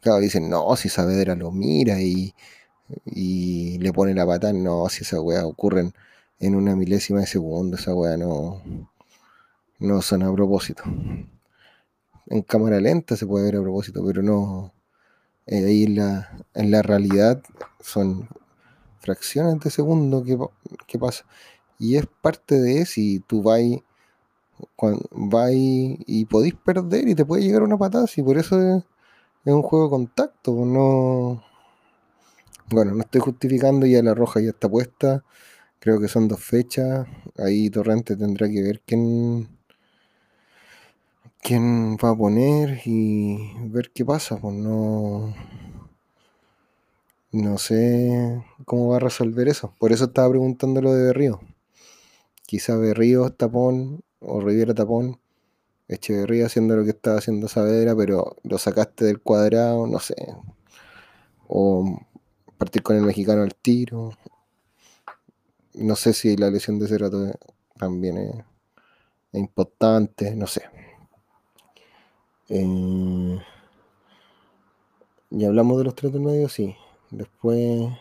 Claro, 0.00 0.20
dicen, 0.20 0.50
no, 0.50 0.74
si 0.76 0.88
Saavedra 0.88 1.34
lo 1.36 1.52
mira 1.52 2.00
y 2.02 2.34
y 3.06 3.78
le 3.78 3.92
pone 3.92 4.14
la 4.14 4.26
pata, 4.26 4.52
no, 4.52 4.88
si 4.90 5.04
esa 5.04 5.20
weá 5.20 5.46
ocurren 5.46 5.94
en 6.40 6.54
una 6.56 6.76
milésima 6.76 7.20
de 7.20 7.26
segundo, 7.26 7.76
esa 7.76 7.94
weá 7.94 8.16
no, 8.16 8.62
no 9.80 10.02
son 10.02 10.22
a 10.22 10.32
propósito. 10.32 10.82
En 12.28 12.42
cámara 12.42 12.80
lenta 12.80 13.16
se 13.16 13.26
puede 13.26 13.46
ver 13.46 13.56
a 13.56 13.62
propósito, 13.62 14.04
pero 14.06 14.22
no. 14.22 14.72
Eh, 15.46 15.64
ahí 15.66 15.84
en 15.84 15.96
la, 15.96 16.30
en 16.54 16.70
la 16.70 16.82
realidad 16.82 17.42
son 17.80 18.28
fracciones 19.00 19.60
de 19.60 19.70
segundo 19.70 20.24
que, 20.24 20.98
pasa. 20.98 21.24
Y 21.78 21.96
es 21.96 22.06
parte 22.20 22.60
de 22.60 22.86
si 22.86 23.20
tú 23.20 23.42
vas 23.42 23.60
y 26.06 26.24
podéis 26.26 26.54
perder 26.54 27.08
y 27.08 27.14
te 27.14 27.24
puede 27.24 27.42
llegar 27.42 27.62
una 27.62 27.78
patada, 27.78 28.06
y 28.16 28.22
por 28.22 28.38
eso 28.38 28.60
es, 28.60 28.84
un 29.44 29.62
juego 29.62 29.86
de 29.86 29.90
contacto, 29.90 30.52
no 30.52 31.42
bueno, 32.70 32.92
no 32.94 33.00
estoy 33.00 33.22
justificando, 33.22 33.86
ya 33.86 34.02
la 34.02 34.14
roja 34.14 34.40
ya 34.40 34.50
está 34.50 34.68
puesta. 34.68 35.24
Creo 35.80 36.00
que 36.00 36.08
son 36.08 36.28
dos 36.28 36.42
fechas. 36.44 37.06
Ahí 37.38 37.70
Torrente 37.70 38.16
tendrá 38.16 38.48
que 38.48 38.62
ver 38.62 38.82
quién, 38.84 39.48
quién 41.42 41.96
va 41.96 42.10
a 42.10 42.16
poner 42.16 42.82
y 42.84 43.38
ver 43.70 43.90
qué 43.94 44.04
pasa. 44.04 44.36
Pues 44.38 44.54
no, 44.54 45.34
no 47.32 47.58
sé 47.58 48.42
cómo 48.64 48.88
va 48.88 48.96
a 48.96 49.00
resolver 49.00 49.48
eso. 49.48 49.74
Por 49.78 49.92
eso 49.92 50.06
estaba 50.06 50.30
preguntando 50.30 50.80
lo 50.80 50.94
de 50.94 51.04
Berrío. 51.04 51.40
Quizá 52.46 52.76
Berrío 52.76 53.30
tapón 53.30 54.02
o 54.20 54.40
Riviera 54.40 54.74
tapón. 54.74 55.20
Echeverría 55.88 56.46
haciendo 56.46 56.76
lo 56.76 56.84
que 56.84 56.90
estaba 56.90 57.18
haciendo 57.18 57.48
Saavedra, 57.48 57.96
pero 57.96 58.36
lo 58.42 58.58
sacaste 58.58 59.06
del 59.06 59.20
cuadrado, 59.20 59.86
no 59.86 59.98
sé. 60.00 60.14
O 61.46 61.98
partir 62.58 62.82
con 62.82 62.96
el 62.96 63.02
mexicano 63.02 63.42
al 63.42 63.54
tiro. 63.54 64.12
No 65.74 65.96
sé 65.96 66.12
si 66.12 66.36
la 66.36 66.50
lesión 66.50 66.78
de 66.78 66.88
Cerato 66.88 67.32
también 67.78 68.18
es, 68.18 68.34
importante, 69.32 70.34
no 70.34 70.46
sé. 70.46 70.62
Eh, 72.48 73.38
y 75.30 75.44
hablamos 75.44 75.78
de 75.78 75.84
los 75.84 75.94
tres 75.94 76.12
del 76.12 76.22
medio, 76.22 76.48
sí. 76.48 76.74
Después. 77.10 77.92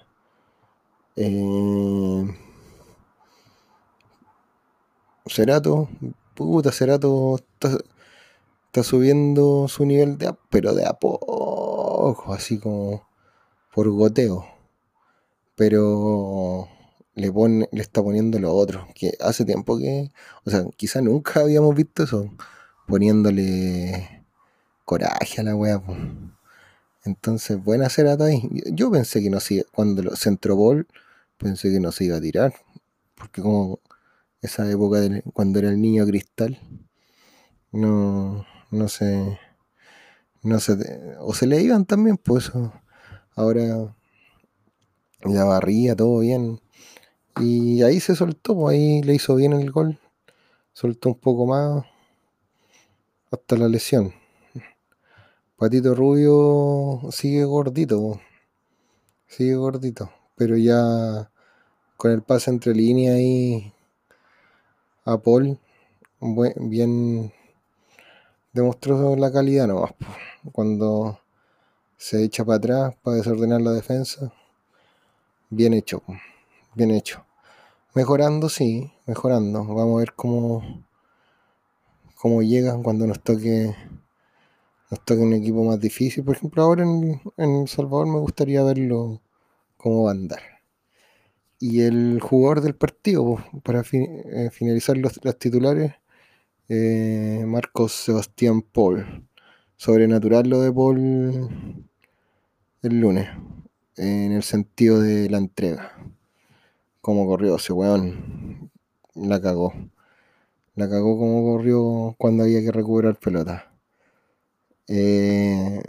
Eh, 1.15 2.25
Cerato, 5.25 5.89
puta, 6.35 6.71
Cerato 6.71 7.35
está, 7.35 7.77
está, 8.67 8.83
subiendo 8.83 9.67
su 9.67 9.85
nivel 9.85 10.17
de 10.17 10.33
pero 10.49 10.73
de 10.73 10.85
a 10.85 10.93
poco, 10.93 12.33
así 12.33 12.59
como 12.59 13.07
por 13.73 13.89
goteo. 13.89 14.45
Pero 15.55 16.67
le, 17.15 17.31
pone, 17.31 17.67
le 17.71 17.81
está 17.81 18.03
poniendo 18.03 18.39
lo 18.39 18.53
otro. 18.53 18.87
Que 18.95 19.13
hace 19.21 19.45
tiempo 19.45 19.77
que. 19.77 20.11
O 20.45 20.49
sea, 20.51 20.65
quizá 20.77 21.01
nunca 21.01 21.41
habíamos 21.41 21.75
visto 21.75 22.03
eso. 22.03 22.31
Poniéndole 22.87 24.25
coraje 24.85 25.41
a 25.41 25.43
la 25.43 25.55
wea. 25.55 25.81
Entonces, 27.07 27.63
buena 27.63 27.89
será 27.89 28.17
ahí. 28.19 28.41
Yo 28.73 28.91
pensé 28.91 29.21
que 29.21 29.29
no 29.29 29.39
se 29.39 29.63
Cuando 29.71 30.03
lo 30.03 30.15
centro 30.17 30.57
pensé 31.37 31.71
que 31.71 31.79
no 31.79 31.93
se 31.93 32.03
iba 32.03 32.17
a 32.17 32.21
tirar. 32.21 32.53
Porque 33.15 33.41
como 33.41 33.79
esa 34.41 34.69
época 34.69 34.99
de, 34.99 35.23
cuando 35.33 35.59
era 35.59 35.69
el 35.69 35.81
niño 35.81 36.05
cristal. 36.05 36.59
No, 37.71 38.45
no 38.71 38.87
sé. 38.89 39.39
No 40.43 40.59
sé. 40.59 40.75
O 41.19 41.33
se 41.33 41.47
le 41.47 41.61
iban 41.61 41.85
también, 41.85 42.17
pues 42.17 42.51
Ahora 43.35 43.95
la 45.23 45.43
barría, 45.45 45.95
todo 45.95 46.19
bien. 46.19 46.59
Y 47.39 47.83
ahí 47.83 48.01
se 48.01 48.15
soltó, 48.15 48.53
pues 48.55 48.75
ahí 48.75 49.01
le 49.03 49.15
hizo 49.15 49.35
bien 49.35 49.53
el 49.53 49.71
gol. 49.71 49.97
Soltó 50.73 51.09
un 51.09 51.19
poco 51.19 51.45
más 51.45 51.85
hasta 53.31 53.55
la 53.55 53.69
lesión. 53.69 54.13
Patito 55.57 55.95
Rubio 55.95 57.09
sigue 57.11 57.43
gordito, 57.43 58.21
sigue 59.25 59.55
gordito, 59.55 60.11
pero 60.35 60.55
ya 60.55 61.31
con 61.97 62.11
el 62.11 62.21
pase 62.21 62.51
entre 62.51 62.75
líneas 62.75 63.17
y 63.17 63.73
a 65.03 65.17
Paul, 65.17 65.57
bien 66.57 67.33
demostró 68.53 69.15
la 69.15 69.31
calidad 69.31 69.65
nomás. 69.65 69.95
Cuando 70.51 71.19
se 71.97 72.23
echa 72.23 72.45
para 72.45 72.57
atrás 72.57 72.95
para 73.01 73.17
desordenar 73.17 73.59
la 73.61 73.71
defensa, 73.71 74.31
bien 75.49 75.73
hecho, 75.73 76.03
bien 76.75 76.91
hecho. 76.91 77.25
Mejorando, 77.95 78.47
sí, 78.47 78.93
mejorando. 79.07 79.65
Vamos 79.65 79.95
a 79.95 79.99
ver 80.01 80.13
cómo, 80.13 80.85
cómo 82.13 82.43
llega 82.43 82.77
cuando 82.83 83.07
nos 83.07 83.19
toque 83.23 83.75
nos 84.89 85.03
toque 85.05 85.21
un 85.21 85.33
equipo 85.33 85.63
más 85.63 85.79
difícil. 85.79 86.23
Por 86.23 86.35
ejemplo, 86.35 86.63
ahora 86.63 86.83
en, 86.83 87.21
El 87.37 87.67
Salvador 87.67 88.07
me 88.07 88.19
gustaría 88.19 88.63
verlo 88.63 89.21
cómo 89.77 90.03
va 90.03 90.11
a 90.11 90.13
andar. 90.13 90.41
Y 91.59 91.81
el 91.81 92.19
jugador 92.21 92.61
del 92.61 92.75
partido, 92.75 93.43
para 93.63 93.81
eh, 93.91 94.49
finalizar 94.51 94.97
los, 94.97 95.19
titulares, 95.39 95.93
eh, 96.69 97.43
Marcos 97.47 97.93
Sebastián 97.93 98.61
Paul. 98.61 99.27
Sobrenatural 99.75 100.49
lo 100.49 100.61
de 100.61 100.71
Paul 100.73 101.87
el 102.83 102.99
lunes, 102.99 103.27
en 103.95 104.31
el 104.31 104.43
sentido 104.43 105.01
de 105.01 105.29
la 105.29 105.37
entrega. 105.37 105.93
Cómo 107.01 107.25
corrió 107.27 107.55
ese 107.55 107.73
weón, 107.73 108.71
la 109.15 109.41
cagó. 109.41 109.73
La 110.75 110.87
cagó 110.89 111.17
como 111.17 111.43
corrió 111.43 112.15
cuando 112.17 112.43
había 112.43 112.61
que 112.61 112.71
recuperar 112.71 113.19
pelota. 113.19 113.71
Eh, 114.87 115.81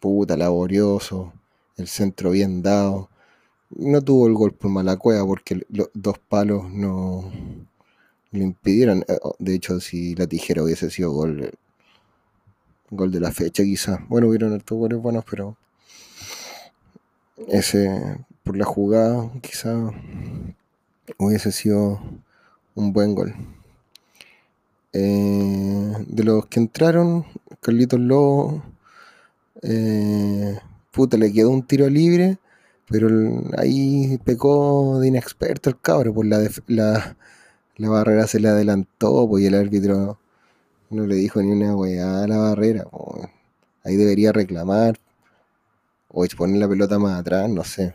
puta, 0.00 0.36
laborioso, 0.36 1.32
el 1.76 1.88
centro 1.88 2.30
bien 2.30 2.62
dado. 2.62 3.08
No 3.70 4.02
tuvo 4.02 4.26
el 4.26 4.34
gol 4.34 4.52
por 4.54 4.70
mala 4.70 4.96
cueva 4.96 5.26
porque 5.26 5.66
los 5.70 5.90
dos 5.94 6.18
palos 6.18 6.70
no 6.70 7.30
le 8.30 8.44
impidieron. 8.44 9.04
Eh, 9.08 9.18
de 9.38 9.54
hecho, 9.54 9.80
si 9.80 10.14
la 10.14 10.26
tijera 10.26 10.62
hubiese 10.62 10.90
sido 10.90 11.12
gol, 11.12 11.50
gol 12.90 13.10
de 13.12 13.20
la 13.20 13.32
fecha, 13.32 13.62
quizá. 13.62 14.04
Bueno, 14.08 14.28
hubieron 14.28 14.54
estos 14.54 14.78
goles 14.78 15.00
buenos, 15.00 15.24
pero 15.28 15.56
ese 17.48 18.18
por 18.42 18.56
la 18.56 18.64
jugada, 18.66 19.30
quizá 19.40 19.74
hubiese 21.18 21.50
sido 21.50 22.00
un 22.74 22.92
buen 22.92 23.14
gol. 23.14 23.34
Eh, 24.94 25.92
de 26.06 26.22
los 26.24 26.46
que 26.46 26.60
entraron, 26.60 27.26
Carlitos 27.60 27.98
Lobo, 27.98 28.62
eh, 29.62 30.56
puta, 30.92 31.16
le 31.16 31.32
quedó 31.32 31.50
un 31.50 31.66
tiro 31.66 31.88
libre, 31.90 32.38
pero 32.88 33.08
ahí 33.58 34.18
pecó 34.24 35.00
de 35.00 35.08
inexperto 35.08 35.70
el 35.70 35.80
cabro, 35.80 36.14
pues 36.14 36.28
la, 36.28 36.38
la, 36.68 37.16
la 37.76 37.88
barrera 37.88 38.26
se 38.28 38.38
le 38.38 38.48
adelantó, 38.48 39.28
pues 39.28 39.42
y 39.42 39.46
el 39.48 39.56
árbitro 39.56 40.18
no 40.90 41.06
le 41.06 41.16
dijo 41.16 41.42
ni 41.42 41.50
una 41.50 41.74
weá 41.76 42.22
a 42.22 42.28
la 42.28 42.38
barrera. 42.38 42.84
Pues. 42.84 43.28
Ahí 43.84 43.96
debería 43.96 44.32
reclamar 44.32 44.98
o 46.08 46.24
poner 46.36 46.58
la 46.58 46.68
pelota 46.68 46.98
más 47.00 47.20
atrás, 47.20 47.50
no 47.50 47.64
sé. 47.64 47.92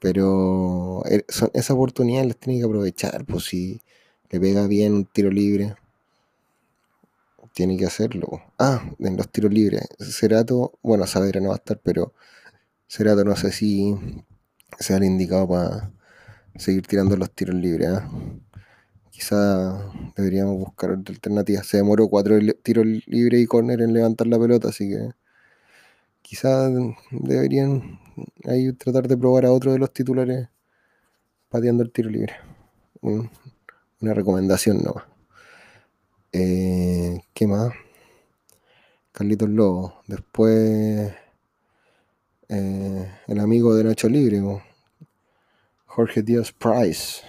Pero 0.00 1.04
eh, 1.06 1.24
esa 1.54 1.74
oportunidad 1.74 2.24
las 2.24 2.36
tiene 2.38 2.58
que 2.58 2.64
aprovechar, 2.64 3.24
pues 3.24 3.44
si 3.44 3.80
le 4.30 4.40
pega 4.40 4.66
bien 4.66 4.94
un 4.94 5.04
tiro 5.04 5.30
libre, 5.30 5.74
tiene 7.52 7.76
que 7.76 7.86
hacerlo. 7.86 8.42
Ah, 8.58 8.82
en 8.98 9.16
los 9.16 9.30
tiros 9.30 9.52
libres. 9.52 9.82
Cerato, 9.98 10.78
bueno, 10.82 11.06
Saavedra 11.06 11.40
no 11.40 11.48
va 11.48 11.54
a 11.54 11.58
estar, 11.58 11.80
pero 11.82 12.14
Cerato 12.88 13.24
no 13.24 13.36
sé 13.36 13.52
si 13.52 13.94
sea 14.78 14.96
el 14.98 15.04
indicado 15.04 15.48
para 15.48 15.92
seguir 16.56 16.86
tirando 16.86 17.16
los 17.16 17.30
tiros 17.32 17.56
libres. 17.56 17.88
¿ah? 17.88 18.10
Quizá 19.10 19.92
deberíamos 20.16 20.58
buscar 20.58 20.92
otra 20.92 21.14
alternativa. 21.14 21.62
Se 21.62 21.78
demoró 21.78 22.08
cuatro 22.08 22.38
tiros 22.62 22.86
libres 23.06 23.42
y 23.42 23.46
córner 23.46 23.82
en 23.82 23.92
levantar 23.92 24.26
la 24.26 24.38
pelota, 24.38 24.68
así 24.68 24.88
que 24.88 25.10
quizá 26.22 26.70
deberían 27.10 27.98
ahí 28.44 28.72
tratar 28.72 29.08
de 29.08 29.16
probar 29.16 29.46
a 29.46 29.52
otro 29.52 29.72
de 29.72 29.78
los 29.78 29.92
titulares 29.92 30.48
pateando 31.48 31.82
el 31.82 31.90
tiro 31.90 32.08
libre. 32.10 32.34
Una 34.00 34.14
recomendación 34.14 34.82
nomás. 34.82 35.04
Eh, 36.32 37.20
¿Qué 37.34 37.46
más? 37.46 37.74
Carlitos 39.12 39.50
Lobo. 39.50 40.00
Después 40.06 41.12
eh, 42.48 43.10
el 43.26 43.40
amigo 43.40 43.74
de 43.74 43.84
Nacho 43.84 44.08
Libre, 44.08 44.42
Jorge 45.84 46.22
Díaz 46.22 46.50
Price. 46.52 47.22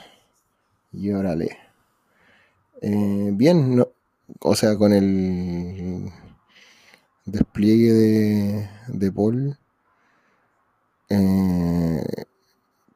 Y 0.93 1.11
órale. 1.11 1.57
Eh, 2.81 3.31
bien, 3.33 3.75
no, 3.75 3.89
o 4.39 4.55
sea, 4.55 4.77
con 4.77 4.93
el 4.93 6.09
despliegue 7.25 7.91
de, 7.91 8.69
de 8.87 9.11
Paul, 9.11 9.57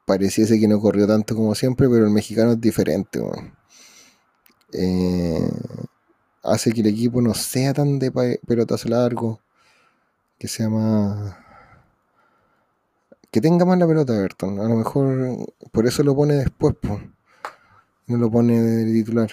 pareciese 0.06 0.60
que 0.60 0.68
no 0.68 0.80
corrió 0.80 1.08
tanto 1.08 1.36
como 1.36 1.54
siempre, 1.56 1.90
pero 1.90 2.06
el 2.06 2.12
mexicano 2.12 2.54
es 2.54 2.62
diferente 2.62 3.20
eh, 4.74 5.50
hace 6.44 6.72
que 6.72 6.82
el 6.82 6.88
equipo 6.88 7.22
no 7.22 7.34
sea 7.34 7.74
tan 7.74 8.00
de 8.00 8.12
pelotas 8.46 8.86
largo, 8.86 9.40
que 10.38 10.48
sea 10.48 10.70
más... 10.70 11.36
Que 13.32 13.42
tenga 13.42 13.66
más 13.66 13.78
la 13.78 13.88
pelota, 13.88 14.16
Everton. 14.16 14.60
A 14.60 14.64
lo 14.64 14.76
mejor 14.76 15.54
por 15.72 15.86
eso 15.86 16.04
lo 16.04 16.16
pone 16.16 16.36
después, 16.36 16.76
no 18.08 18.18
lo 18.18 18.32
pone 18.32 18.62
de 18.62 18.94
titular. 18.94 19.30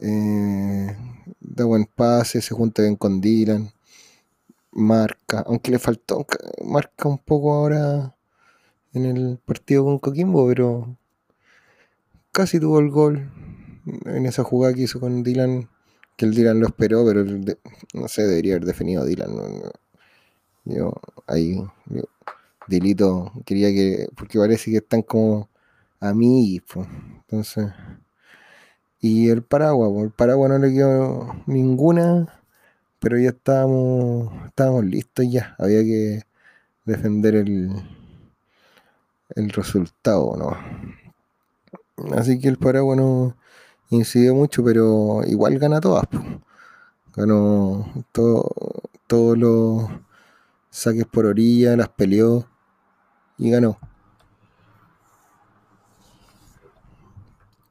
Eh, 0.00 0.96
da 1.40 1.64
buen 1.64 1.86
pase, 1.86 2.42
se 2.42 2.54
junta 2.54 2.82
bien 2.82 2.96
con 2.96 3.20
Dylan, 3.20 3.72
marca, 4.72 5.44
aunque 5.46 5.70
le 5.70 5.78
faltó, 5.78 6.26
marca 6.64 7.08
un 7.08 7.18
poco 7.18 7.54
ahora 7.54 8.14
en 8.92 9.06
el 9.06 9.38
partido 9.44 9.84
con 9.84 9.98
Coquimbo, 9.98 10.46
pero 10.48 10.96
casi 12.32 12.60
tuvo 12.60 12.80
el 12.80 12.90
gol 12.90 13.30
en 13.86 14.26
esa 14.26 14.44
jugada 14.44 14.74
que 14.74 14.82
hizo 14.82 15.00
con 15.00 15.22
Dylan, 15.22 15.68
que 16.16 16.26
el 16.26 16.34
Dylan 16.34 16.60
lo 16.60 16.66
esperó, 16.66 17.04
pero 17.04 17.24
no 17.24 18.08
sé, 18.08 18.22
debería 18.22 18.54
haber 18.54 18.66
definido 18.66 19.04
Dylan. 19.04 19.30
yo 20.64 20.92
ahí, 21.26 21.62
Dilito 22.68 23.32
quería 23.44 23.68
que, 23.68 24.08
porque 24.16 24.38
parece 24.38 24.70
que 24.70 24.78
están 24.78 25.02
como 25.02 25.48
amigos, 26.00 26.64
pues. 26.72 26.88
entonces. 27.22 27.72
Y 29.00 29.28
el 29.28 29.42
paraguas, 29.42 30.02
el 30.02 30.10
paraguas 30.10 30.50
no 30.50 30.58
le 30.58 30.72
quedó 30.72 31.42
ninguna, 31.46 32.42
pero 33.00 33.18
ya 33.18 33.30
estábamos, 33.30 34.32
estábamos 34.46 34.84
listos 34.86 35.26
ya, 35.30 35.54
había 35.58 35.82
que 35.82 36.22
defender 36.86 37.34
el, 37.34 37.70
el 39.36 39.50
resultado, 39.50 40.36
¿no? 40.38 40.56
Así 42.16 42.38
que 42.40 42.48
el 42.48 42.56
paraguas 42.56 42.96
no, 42.96 43.36
incidió 43.94 44.34
mucho, 44.34 44.64
pero 44.64 45.22
igual 45.26 45.58
gana 45.58 45.80
todas. 45.80 46.04
Ganó 47.16 47.92
todos 48.12 49.38
los 49.38 49.88
saques 50.70 51.06
por 51.06 51.26
orilla, 51.26 51.76
las 51.76 51.88
peleó 51.88 52.46
y 53.38 53.50
ganó. 53.50 53.78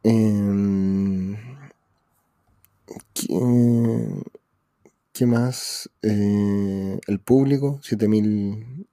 Em, 0.04 1.38
¿qué, 5.14 5.26
más? 5.26 5.90
Eh, 6.02 7.00
el 7.08 7.20
público, 7.20 7.80
7000, 7.82 8.88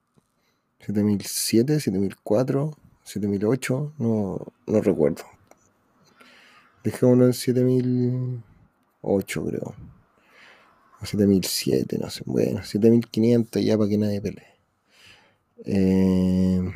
7007, 0.79 1.79
7004, 1.79 2.77
7008, 3.03 3.93
no, 3.97 4.39
no 4.67 4.81
recuerdo. 4.81 5.23
Dejémoslo 6.83 7.25
en 7.25 7.33
7008, 7.33 9.45
creo. 9.45 9.75
O 11.01 11.05
7007, 11.05 11.97
no 11.99 12.09
sé. 12.09 12.23
Bueno, 12.25 12.63
7500 12.63 13.63
ya 13.63 13.77
para 13.77 13.89
que 13.89 13.97
nadie 13.97 14.21
pelee. 14.21 14.47
Eh, 15.65 16.71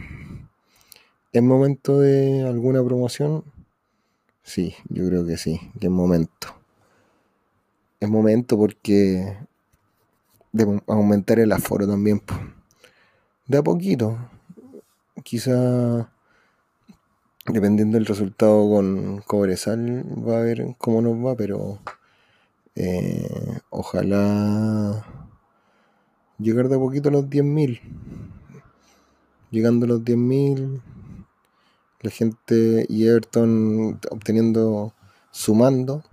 ¿Es 1.32 1.44
momento 1.44 2.00
de 2.00 2.44
alguna 2.44 2.84
promoción? 2.84 3.44
Sí, 4.44 4.76
yo 4.90 5.08
creo 5.08 5.26
que 5.26 5.38
sí, 5.38 5.60
que 5.80 5.88
es 5.88 5.92
momento. 5.92 6.56
Es 8.00 8.08
momento 8.08 8.58
porque 8.58 9.38
de 10.52 10.82
aumentar 10.88 11.40
el 11.40 11.52
aforo 11.52 11.88
también. 11.88 12.22
De 13.48 13.58
a 13.58 13.64
poquito. 13.64 14.18
quizá 15.24 16.12
dependiendo 17.48 17.98
del 17.98 18.06
resultado 18.06 18.70
con 18.70 19.22
Cobresal 19.22 20.04
va 20.28 20.38
a 20.40 20.42
ver 20.42 20.76
cómo 20.78 21.02
nos 21.02 21.24
va, 21.24 21.36
pero 21.36 21.80
eh, 22.76 23.60
ojalá 23.70 25.06
llegar 26.40 26.70
de 26.70 26.76
a 26.76 26.80
poquito 26.80 27.10
a 27.10 27.12
los 27.12 27.26
10.000. 27.26 27.80
Llegando 29.52 29.86
a 29.86 29.90
los 29.90 30.02
10.000, 30.02 30.82
la 32.02 32.10
gente 32.10 32.86
y 32.90 33.08
Everton 33.08 34.00
obteniendo, 34.12 34.94
sumando, 35.32 36.04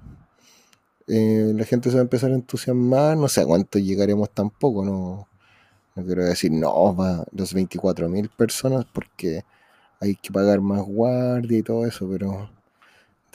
eh, 1.08 1.52
la 1.54 1.64
gente 1.64 1.90
se 1.90 1.96
va 1.96 2.02
a 2.02 2.04
empezar 2.04 2.30
a 2.30 2.34
entusiasmar. 2.34 3.16
No 3.16 3.28
sé 3.28 3.40
a 3.40 3.46
cuánto 3.46 3.78
llegaremos 3.78 4.30
tampoco, 4.30 4.84
no, 4.84 5.28
no 5.96 6.04
quiero 6.04 6.24
decir, 6.24 6.52
no, 6.52 6.94
va 6.94 7.24
los 7.32 7.54
24.000 7.54 8.30
personas 8.36 8.84
porque 8.92 9.44
hay 10.02 10.16
que 10.16 10.32
pagar 10.32 10.60
más 10.60 10.82
guardia 10.82 11.58
y 11.58 11.62
todo 11.62 11.86
eso, 11.86 12.08
pero 12.10 12.50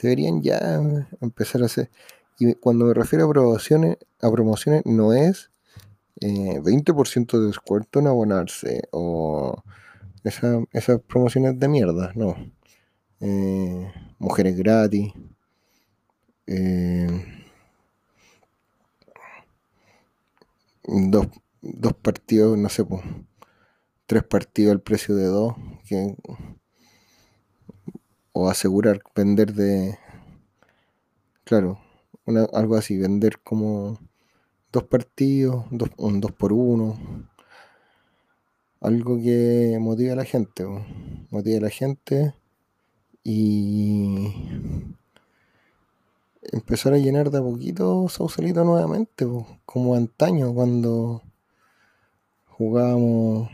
deberían 0.00 0.42
ya 0.42 0.58
empezar 1.20 1.62
a 1.62 1.66
hacer. 1.66 1.90
Y 2.38 2.54
cuando 2.54 2.84
me 2.84 2.94
refiero 2.94 3.24
a 3.24 3.30
promociones, 3.30 3.96
a 4.20 4.30
promociones 4.30 4.82
no 4.84 5.14
es 5.14 5.50
20% 6.20 7.34
eh, 7.34 7.40
de 7.40 7.46
descuento 7.46 8.00
en 8.00 8.08
abonarse 8.08 8.82
o 8.90 9.62
esas 10.24 11.00
promociones 11.08 11.58
de 11.58 11.68
mierda, 11.68 12.12
no. 12.14 12.36
Eh, 13.20 13.92
mujeres 14.18 14.56
gratis. 14.56 15.12
Eh, 16.46 17.08
dos, 20.84 21.28
dos 21.62 21.94
partidos, 21.94 22.58
no 22.58 22.68
sé, 22.68 22.84
pues, 22.84 23.02
tres 24.06 24.24
partidos 24.24 24.72
al 24.72 24.80
precio 24.80 25.16
de 25.16 25.24
dos. 25.26 25.54
Que, 25.88 26.14
o 28.38 28.48
asegurar 28.48 29.02
vender 29.16 29.52
de. 29.52 29.98
Claro, 31.44 31.80
algo 32.52 32.76
así, 32.76 32.96
vender 32.96 33.40
como 33.40 33.98
dos 34.70 34.84
partidos, 34.84 35.64
dos, 35.72 35.90
un 35.96 36.20
dos 36.20 36.32
por 36.32 36.52
uno. 36.52 36.96
Algo 38.80 39.16
que 39.16 39.76
motive 39.80 40.12
a 40.12 40.16
la 40.16 40.24
gente, 40.24 40.64
motive 41.30 41.56
a 41.56 41.62
la 41.62 41.70
gente 41.70 42.34
y 43.24 44.28
empezar 46.52 46.92
a 46.94 46.98
llenar 46.98 47.30
de 47.32 47.38
a 47.38 47.42
poquito 47.42 48.08
Sausalito 48.08 48.62
nuevamente, 48.62 49.26
como 49.66 49.96
antaño 49.96 50.54
cuando 50.54 51.22
jugábamos 52.46 53.50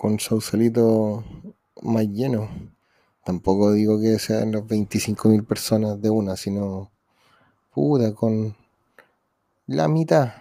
con 0.00 0.18
Sausalito 0.18 1.22
más 1.82 2.08
lleno. 2.08 2.48
Tampoco 3.22 3.72
digo 3.72 4.00
que 4.00 4.18
sean 4.18 4.50
las 4.50 4.62
25.000 4.62 5.46
personas 5.46 6.00
de 6.00 6.08
una, 6.08 6.38
sino 6.38 6.90
puta, 7.70 8.14
con 8.14 8.56
la 9.66 9.88
mitad, 9.88 10.32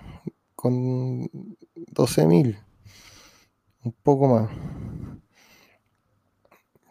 con 0.55 1.27
12.000, 1.27 2.57
un 3.83 3.91
poco 4.01 4.27
más. 4.29 4.49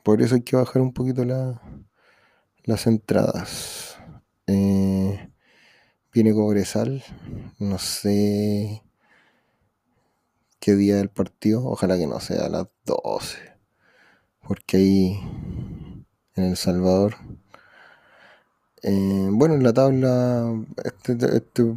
Por 0.02 0.20
eso 0.20 0.34
hay 0.34 0.42
que 0.42 0.56
bajar 0.56 0.82
un 0.82 0.92
poquito 0.92 1.24
la, 1.24 1.62
las 2.64 2.86
entradas. 2.86 3.96
Eh, 4.46 5.30
viene 6.12 6.34
Cobresal, 6.34 7.02
no 7.58 7.78
sé 7.78 8.82
qué 10.60 10.74
día 10.74 10.96
del 10.96 11.08
partido, 11.10 11.64
ojalá 11.64 11.96
que 11.96 12.06
no 12.06 12.20
sea 12.20 12.46
a 12.46 12.48
las 12.48 12.66
12, 12.84 13.38
porque 14.46 14.76
ahí 14.76 15.20
en 16.36 16.44
El 16.44 16.56
Salvador, 16.56 17.16
eh, 18.82 19.28
bueno, 19.30 19.54
en 19.54 19.62
la 19.62 19.72
tabla, 19.72 20.54
este, 20.84 21.16
este 21.36 21.74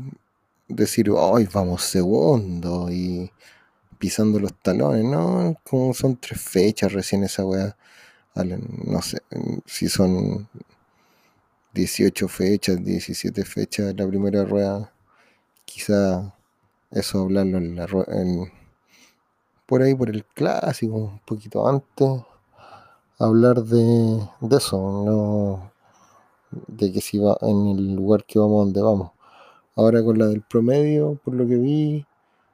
decir, 0.68 1.10
hoy 1.10 1.48
vamos 1.52 1.84
segundo 1.84 2.92
y 2.92 3.32
pisando 3.98 4.40
los 4.40 4.54
talones, 4.62 5.04
¿no? 5.06 5.56
Como 5.64 5.94
son 5.94 6.18
tres 6.18 6.42
fechas 6.42 6.94
recién 6.94 7.24
esa 7.24 7.46
weá 7.46 7.76
no 8.36 9.02
sé 9.02 9.22
si 9.66 9.90
son 9.90 10.48
18 11.74 12.28
fechas, 12.28 12.84
17 12.84 13.44
fechas 13.46 13.94
la 13.96 14.08
primera 14.08 14.46
rueda, 14.46 14.94
quizá 15.66 16.34
eso 16.92 17.22
hablarlo 17.22 17.58
en 17.58 17.76
la 17.76 17.88
en, 18.08 18.52
por 19.72 19.82
ahí 19.82 19.96
por 19.96 20.10
el 20.10 20.26
clásico, 20.26 20.98
un 20.98 21.20
poquito 21.20 21.66
antes, 21.66 22.10
hablar 23.18 23.64
de, 23.64 24.20
de 24.42 24.58
eso, 24.58 24.78
no 25.06 25.72
de 26.68 26.92
que 26.92 27.00
si 27.00 27.18
va 27.18 27.38
en 27.40 27.68
el 27.68 27.96
lugar 27.96 28.26
que 28.26 28.38
vamos 28.38 28.66
donde 28.66 28.82
vamos. 28.82 29.12
Ahora 29.78 30.04
con 30.04 30.20
la 30.20 30.28
del 30.28 30.42
promedio, 30.42 31.18
por 31.24 31.36
lo 31.36 31.48
que 31.48 31.56
vi, 31.56 32.06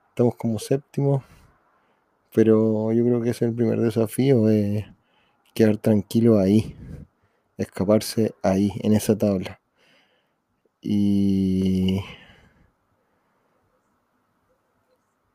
estamos 0.10 0.36
como 0.36 0.60
séptimo, 0.60 1.24
pero 2.36 2.92
yo 2.94 3.04
creo 3.04 3.20
que 3.20 3.32
es 3.32 3.42
el 3.42 3.56
primer 3.56 3.80
desafío. 3.80 4.48
Eh, 4.52 4.86
quedar 5.56 5.78
tranquilo 5.78 6.38
ahí, 6.38 6.76
escaparse 7.58 8.36
ahí, 8.44 8.74
en 8.82 8.94
esa 8.94 9.18
tabla. 9.18 9.60
Y 10.84 12.00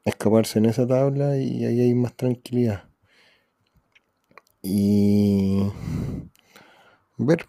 escaparse 0.05 0.59
en 0.59 0.67
esa 0.67 0.87
tabla 0.87 1.37
y 1.39 1.65
ahí 1.65 1.81
hay 1.81 1.95
más 1.95 2.15
tranquilidad. 2.17 2.89
Y 4.63 5.63
ver, 7.19 7.47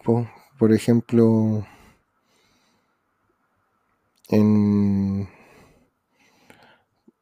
por 0.58 0.74
ejemplo, 0.74 1.66
en, 4.30 5.28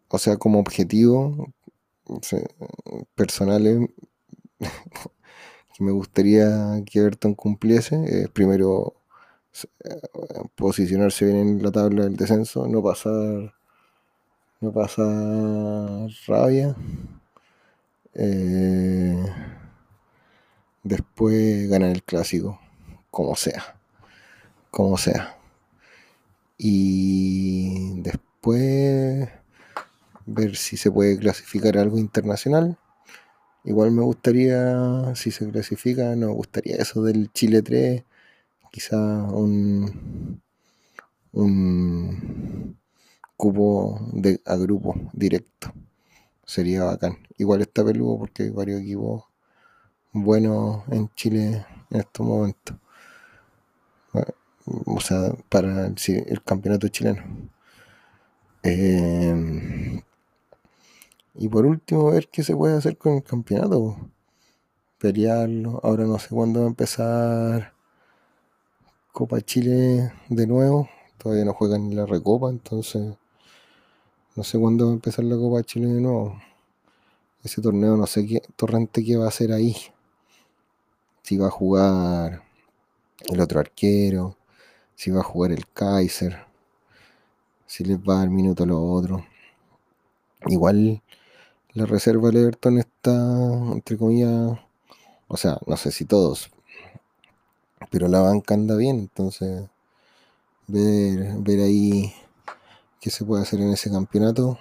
o 0.09 0.17
sea, 0.17 0.37
como 0.37 0.59
objetivo 0.59 1.53
personales 3.15 3.79
me 5.79 5.91
gustaría 5.91 6.83
que 6.85 6.99
Everton 6.99 7.35
cumpliese. 7.35 8.29
primero, 8.33 8.95
eh, 9.83 9.99
posicionarse 10.55 11.25
bien 11.25 11.37
en 11.37 11.63
la 11.63 11.71
tabla 11.71 12.03
del 12.03 12.15
descenso, 12.17 12.67
no 12.67 12.83
pasar, 12.83 13.53
no 14.61 14.71
pasar 14.71 16.09
rabia. 16.27 16.75
Eh, 18.13 19.25
después 20.83 21.69
ganar 21.69 21.91
el 21.91 22.03
clásico, 22.03 22.59
como 23.09 23.35
sea, 23.35 23.75
como 24.71 24.97
sea. 24.97 25.37
Y 26.57 28.01
después 28.01 29.29
ver 30.25 30.55
si 30.55 30.77
se 30.77 30.91
puede 30.91 31.17
clasificar 31.17 31.77
algo 31.77 31.97
internacional 31.97 32.77
Igual 33.63 33.91
me 33.91 34.01
gustaría, 34.01 35.13
si 35.15 35.29
se 35.31 35.49
clasifica, 35.51 36.15
nos 36.15 36.31
gustaría 36.33 36.77
eso 36.77 37.03
del 37.03 37.31
Chile 37.31 37.61
3, 37.61 38.03
quizá 38.71 38.97
un, 39.23 40.41
un 41.33 42.77
cupo 43.41 43.97
de, 44.13 44.39
a 44.45 44.55
grupo 44.55 44.93
directo. 45.13 45.73
Sería 46.45 46.83
bacán. 46.83 47.17
Igual 47.39 47.61
está 47.61 47.83
peludo 47.83 48.19
porque 48.19 48.43
hay 48.43 48.49
varios 48.51 48.81
equipos 48.81 49.23
buenos 50.11 50.83
en 50.91 51.09
Chile 51.15 51.65
en 51.89 51.99
estos 51.99 52.23
momentos. 52.23 52.77
O 54.85 54.99
sea, 54.99 55.33
para 55.49 55.87
el, 55.87 56.43
campeonato 56.43 56.87
chileno. 56.89 57.23
Eh, 58.61 60.03
y 61.33 61.47
por 61.49 61.65
último, 61.65 62.11
ver 62.11 62.27
qué 62.27 62.43
se 62.43 62.55
puede 62.55 62.77
hacer 62.77 62.95
con 62.95 63.13
el 63.13 63.23
campeonato. 63.23 63.97
Pelearlo. 64.99 65.79
Ahora 65.81 66.05
no 66.05 66.19
sé 66.19 66.29
cuándo 66.29 66.59
va 66.59 66.65
a 66.67 66.69
empezar 66.69 67.73
Copa 69.11 69.41
Chile 69.41 70.13
de 70.29 70.45
nuevo. 70.45 70.87
Todavía 71.17 71.45
no 71.45 71.53
juegan 71.53 71.89
ni 71.89 71.95
la 71.95 72.05
Recopa, 72.05 72.51
entonces 72.51 73.15
no 74.35 74.43
sé 74.43 74.57
cuándo 74.57 74.85
va 74.85 74.91
a 74.91 74.95
empezar 74.95 75.25
la 75.25 75.35
Copa 75.35 75.63
Chile 75.63 75.87
de 75.87 76.01
nuevo. 76.01 76.41
Ese 77.43 77.61
torneo 77.61 77.97
no 77.97 78.07
sé 78.07 78.25
qué 78.25 78.41
torrente 78.55 79.03
qué 79.03 79.17
va 79.17 79.25
a 79.25 79.29
hacer 79.29 79.51
ahí. 79.51 79.75
Si 81.23 81.37
va 81.37 81.47
a 81.47 81.51
jugar 81.51 82.41
el 83.29 83.39
otro 83.41 83.59
arquero, 83.59 84.37
si 84.95 85.11
va 85.11 85.19
a 85.21 85.23
jugar 85.23 85.51
el 85.51 85.67
Kaiser, 85.67 86.45
si 87.65 87.83
les 87.83 87.97
va 87.97 88.15
a 88.15 88.17
dar 88.19 88.29
minuto 88.29 88.63
a 88.63 88.67
los 88.67 88.79
otros. 88.79 89.21
Igual 90.47 91.01
la 91.73 91.85
reserva 91.85 92.29
del 92.29 92.43
Everton 92.43 92.79
está, 92.79 93.11
entre 93.71 93.97
comillas, 93.97 94.59
o 95.27 95.37
sea, 95.37 95.57
no 95.67 95.77
sé 95.77 95.91
si 95.91 96.05
todos, 96.05 96.51
pero 97.89 98.07
la 98.07 98.21
banca 98.21 98.53
anda 98.53 98.75
bien, 98.75 98.99
entonces 98.99 99.69
ver, 100.67 101.35
ver 101.39 101.59
ahí 101.61 102.13
qué 103.01 103.09
se 103.09 103.25
puede 103.25 103.41
hacer 103.41 103.59
en 103.59 103.71
ese 103.71 103.91
campeonato. 103.91 104.59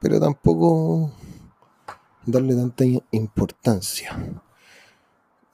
pero 0.00 0.20
tampoco 0.20 1.10
darle 2.26 2.54
tanta 2.54 2.84
importancia. 3.10 4.10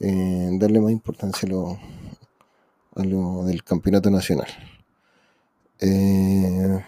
Eh, 0.01 0.51
darle 0.59 0.81
más 0.81 0.93
importancia 0.93 1.47
a 1.49 1.51
lo, 1.51 1.79
a 2.97 3.05
lo 3.05 3.45
del 3.45 3.63
campeonato 3.65 4.11
nacional. 4.11 4.49
Eh, 5.81 6.85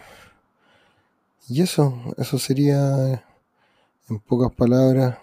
y 1.49 1.61
eso, 1.61 2.13
eso 2.17 2.37
sería 2.39 3.23
en 4.09 4.19
pocas 4.19 4.51
palabras. 4.53 5.17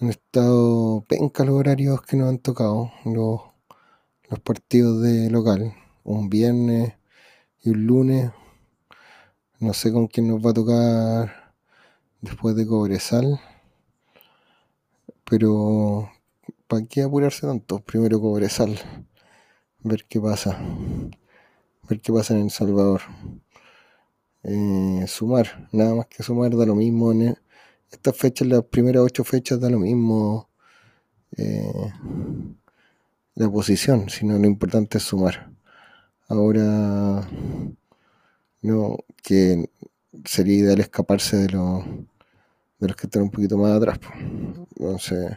Han 0.00 0.10
estado 0.10 1.04
penca 1.08 1.44
los 1.44 1.54
horarios 1.56 2.02
que 2.02 2.16
nos 2.16 2.28
han 2.28 2.38
tocado, 2.38 2.92
los, 3.04 3.40
los 4.30 4.40
partidos 4.40 5.02
de 5.02 5.30
local, 5.30 5.74
un 6.04 6.28
viernes 6.28 6.94
y 7.64 7.70
un 7.70 7.86
lunes. 7.86 8.30
No 9.58 9.72
sé 9.72 9.90
con 9.92 10.06
quién 10.06 10.28
nos 10.28 10.44
va 10.44 10.50
a 10.50 10.54
tocar 10.54 11.54
después 12.20 12.54
de 12.54 12.66
Cobresal. 12.66 13.40
Pero, 15.24 16.10
¿para 16.68 16.84
qué 16.84 17.02
apurarse 17.02 17.46
tanto? 17.46 17.80
Primero 17.80 18.20
Cobresal. 18.20 18.78
Ver 19.80 20.04
qué 20.04 20.20
pasa. 20.20 20.58
Ver 21.88 22.00
qué 22.00 22.12
pasa 22.12 22.34
en 22.34 22.42
El 22.42 22.50
Salvador. 22.50 23.00
Eh, 24.42 25.06
sumar, 25.08 25.68
nada 25.72 25.94
más 25.94 26.06
que 26.06 26.22
sumar 26.22 26.54
da 26.54 26.66
lo 26.66 26.74
mismo. 26.74 27.12
En 27.12 27.34
estas 27.90 28.16
fechas, 28.16 28.46
las 28.46 28.64
primeras 28.64 29.02
ocho 29.02 29.24
fechas 29.24 29.58
da 29.58 29.70
lo 29.70 29.78
mismo 29.78 30.50
eh, 31.36 31.92
la 33.34 33.50
posición, 33.50 34.10
sino 34.10 34.38
lo 34.38 34.46
importante 34.46 34.98
es 34.98 35.04
sumar. 35.04 35.53
Ahora, 36.28 37.28
no, 38.62 38.96
que 39.22 39.70
sería 40.24 40.58
ideal 40.58 40.80
escaparse 40.80 41.36
de, 41.36 41.50
los 41.50 41.84
de 42.78 42.88
los 42.88 42.96
que 42.96 43.06
están 43.06 43.22
un 43.22 43.30
poquito 43.30 43.58
más 43.58 43.72
atrás. 43.72 43.98
Entonces, 44.76 45.36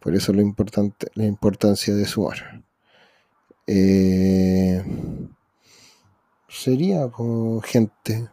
por 0.00 0.14
eso 0.14 0.32
lo 0.32 0.40
importante, 0.40 1.08
la 1.14 1.24
importancia 1.24 1.94
de 1.94 2.04
sumar. 2.04 2.64
Eh, 3.66 4.82
sería, 6.48 7.08
gente, 7.64 8.28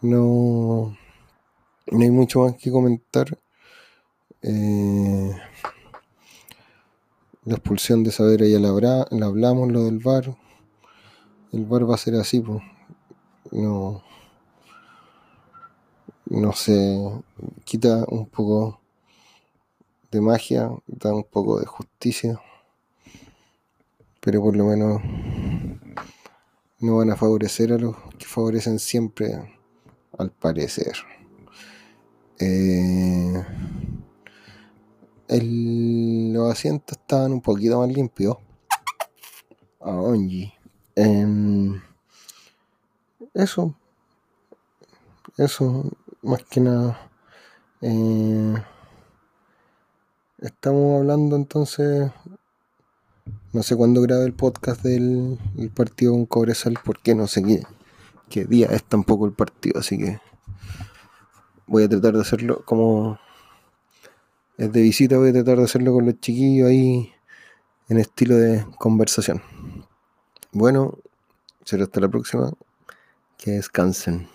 no, 0.00 0.96
no 1.90 2.00
hay 2.00 2.10
mucho 2.10 2.40
más 2.40 2.54
que 2.56 2.70
comentar. 2.70 3.38
Eh, 4.42 5.36
la 7.44 7.54
expulsión 7.54 8.04
de 8.04 8.10
Saavedra 8.10 8.46
ya 8.46 8.58
la, 8.58 9.06
la 9.10 9.26
hablamos, 9.26 9.70
lo 9.70 9.84
del 9.84 9.98
VAR. 9.98 10.36
El 11.54 11.66
VAR 11.66 11.88
va 11.88 11.94
a 11.94 11.98
ser 11.98 12.16
así, 12.16 12.40
pues. 12.40 12.60
No, 13.52 14.02
no 16.26 16.52
se 16.52 16.98
quita 17.64 18.04
un 18.08 18.26
poco 18.26 18.80
de 20.10 20.20
magia, 20.20 20.68
da 20.88 21.14
un 21.14 21.22
poco 21.22 21.60
de 21.60 21.66
justicia, 21.66 22.40
pero 24.20 24.42
por 24.42 24.56
lo 24.56 24.64
menos 24.64 25.00
no 26.80 26.96
van 26.96 27.12
a 27.12 27.16
favorecer 27.16 27.72
a 27.72 27.78
los 27.78 27.94
que 28.18 28.26
favorecen 28.26 28.80
siempre, 28.80 29.56
al 30.18 30.32
parecer. 30.32 30.96
Eh, 32.40 33.44
los 35.28 36.50
asientos 36.50 36.98
estaban 36.98 37.32
un 37.32 37.40
poquito 37.40 37.78
más 37.78 37.94
limpios. 37.94 38.38
A 39.78 39.92
em, 40.96 41.80
eso. 43.34 43.74
Eso, 45.36 45.84
más 46.22 46.42
que 46.44 46.60
nada. 46.60 47.10
Eh, 47.80 48.54
estamos 50.38 51.00
hablando 51.00 51.36
entonces 51.36 52.10
no 53.54 53.62
sé 53.62 53.76
cuándo 53.76 54.02
grabé 54.02 54.24
el 54.24 54.32
podcast 54.32 54.82
del 54.82 55.38
partido 55.74 56.12
con 56.12 56.26
Cobresal, 56.26 56.76
porque 56.84 57.14
no 57.14 57.28
sé 57.28 57.42
qué, 57.42 57.62
qué 58.28 58.44
día 58.44 58.66
es 58.66 58.82
tampoco 58.82 59.26
el 59.26 59.32
partido, 59.32 59.78
así 59.78 59.96
que 59.96 60.18
voy 61.66 61.84
a 61.84 61.88
tratar 61.88 62.14
de 62.14 62.20
hacerlo 62.20 62.64
como 62.64 63.18
es 64.58 64.72
de 64.72 64.82
visita, 64.82 65.18
voy 65.18 65.30
a 65.30 65.32
tratar 65.32 65.58
de 65.58 65.64
hacerlo 65.64 65.92
con 65.92 66.04
los 66.04 66.20
chiquillos 66.20 66.68
ahí 66.68 67.12
en 67.88 67.98
estilo 67.98 68.36
de 68.36 68.66
conversación. 68.78 69.40
Bueno, 70.54 70.96
será 71.64 71.82
hasta 71.82 72.00
la 72.00 72.08
próxima. 72.08 72.52
Que 73.36 73.50
descansen. 73.50 74.28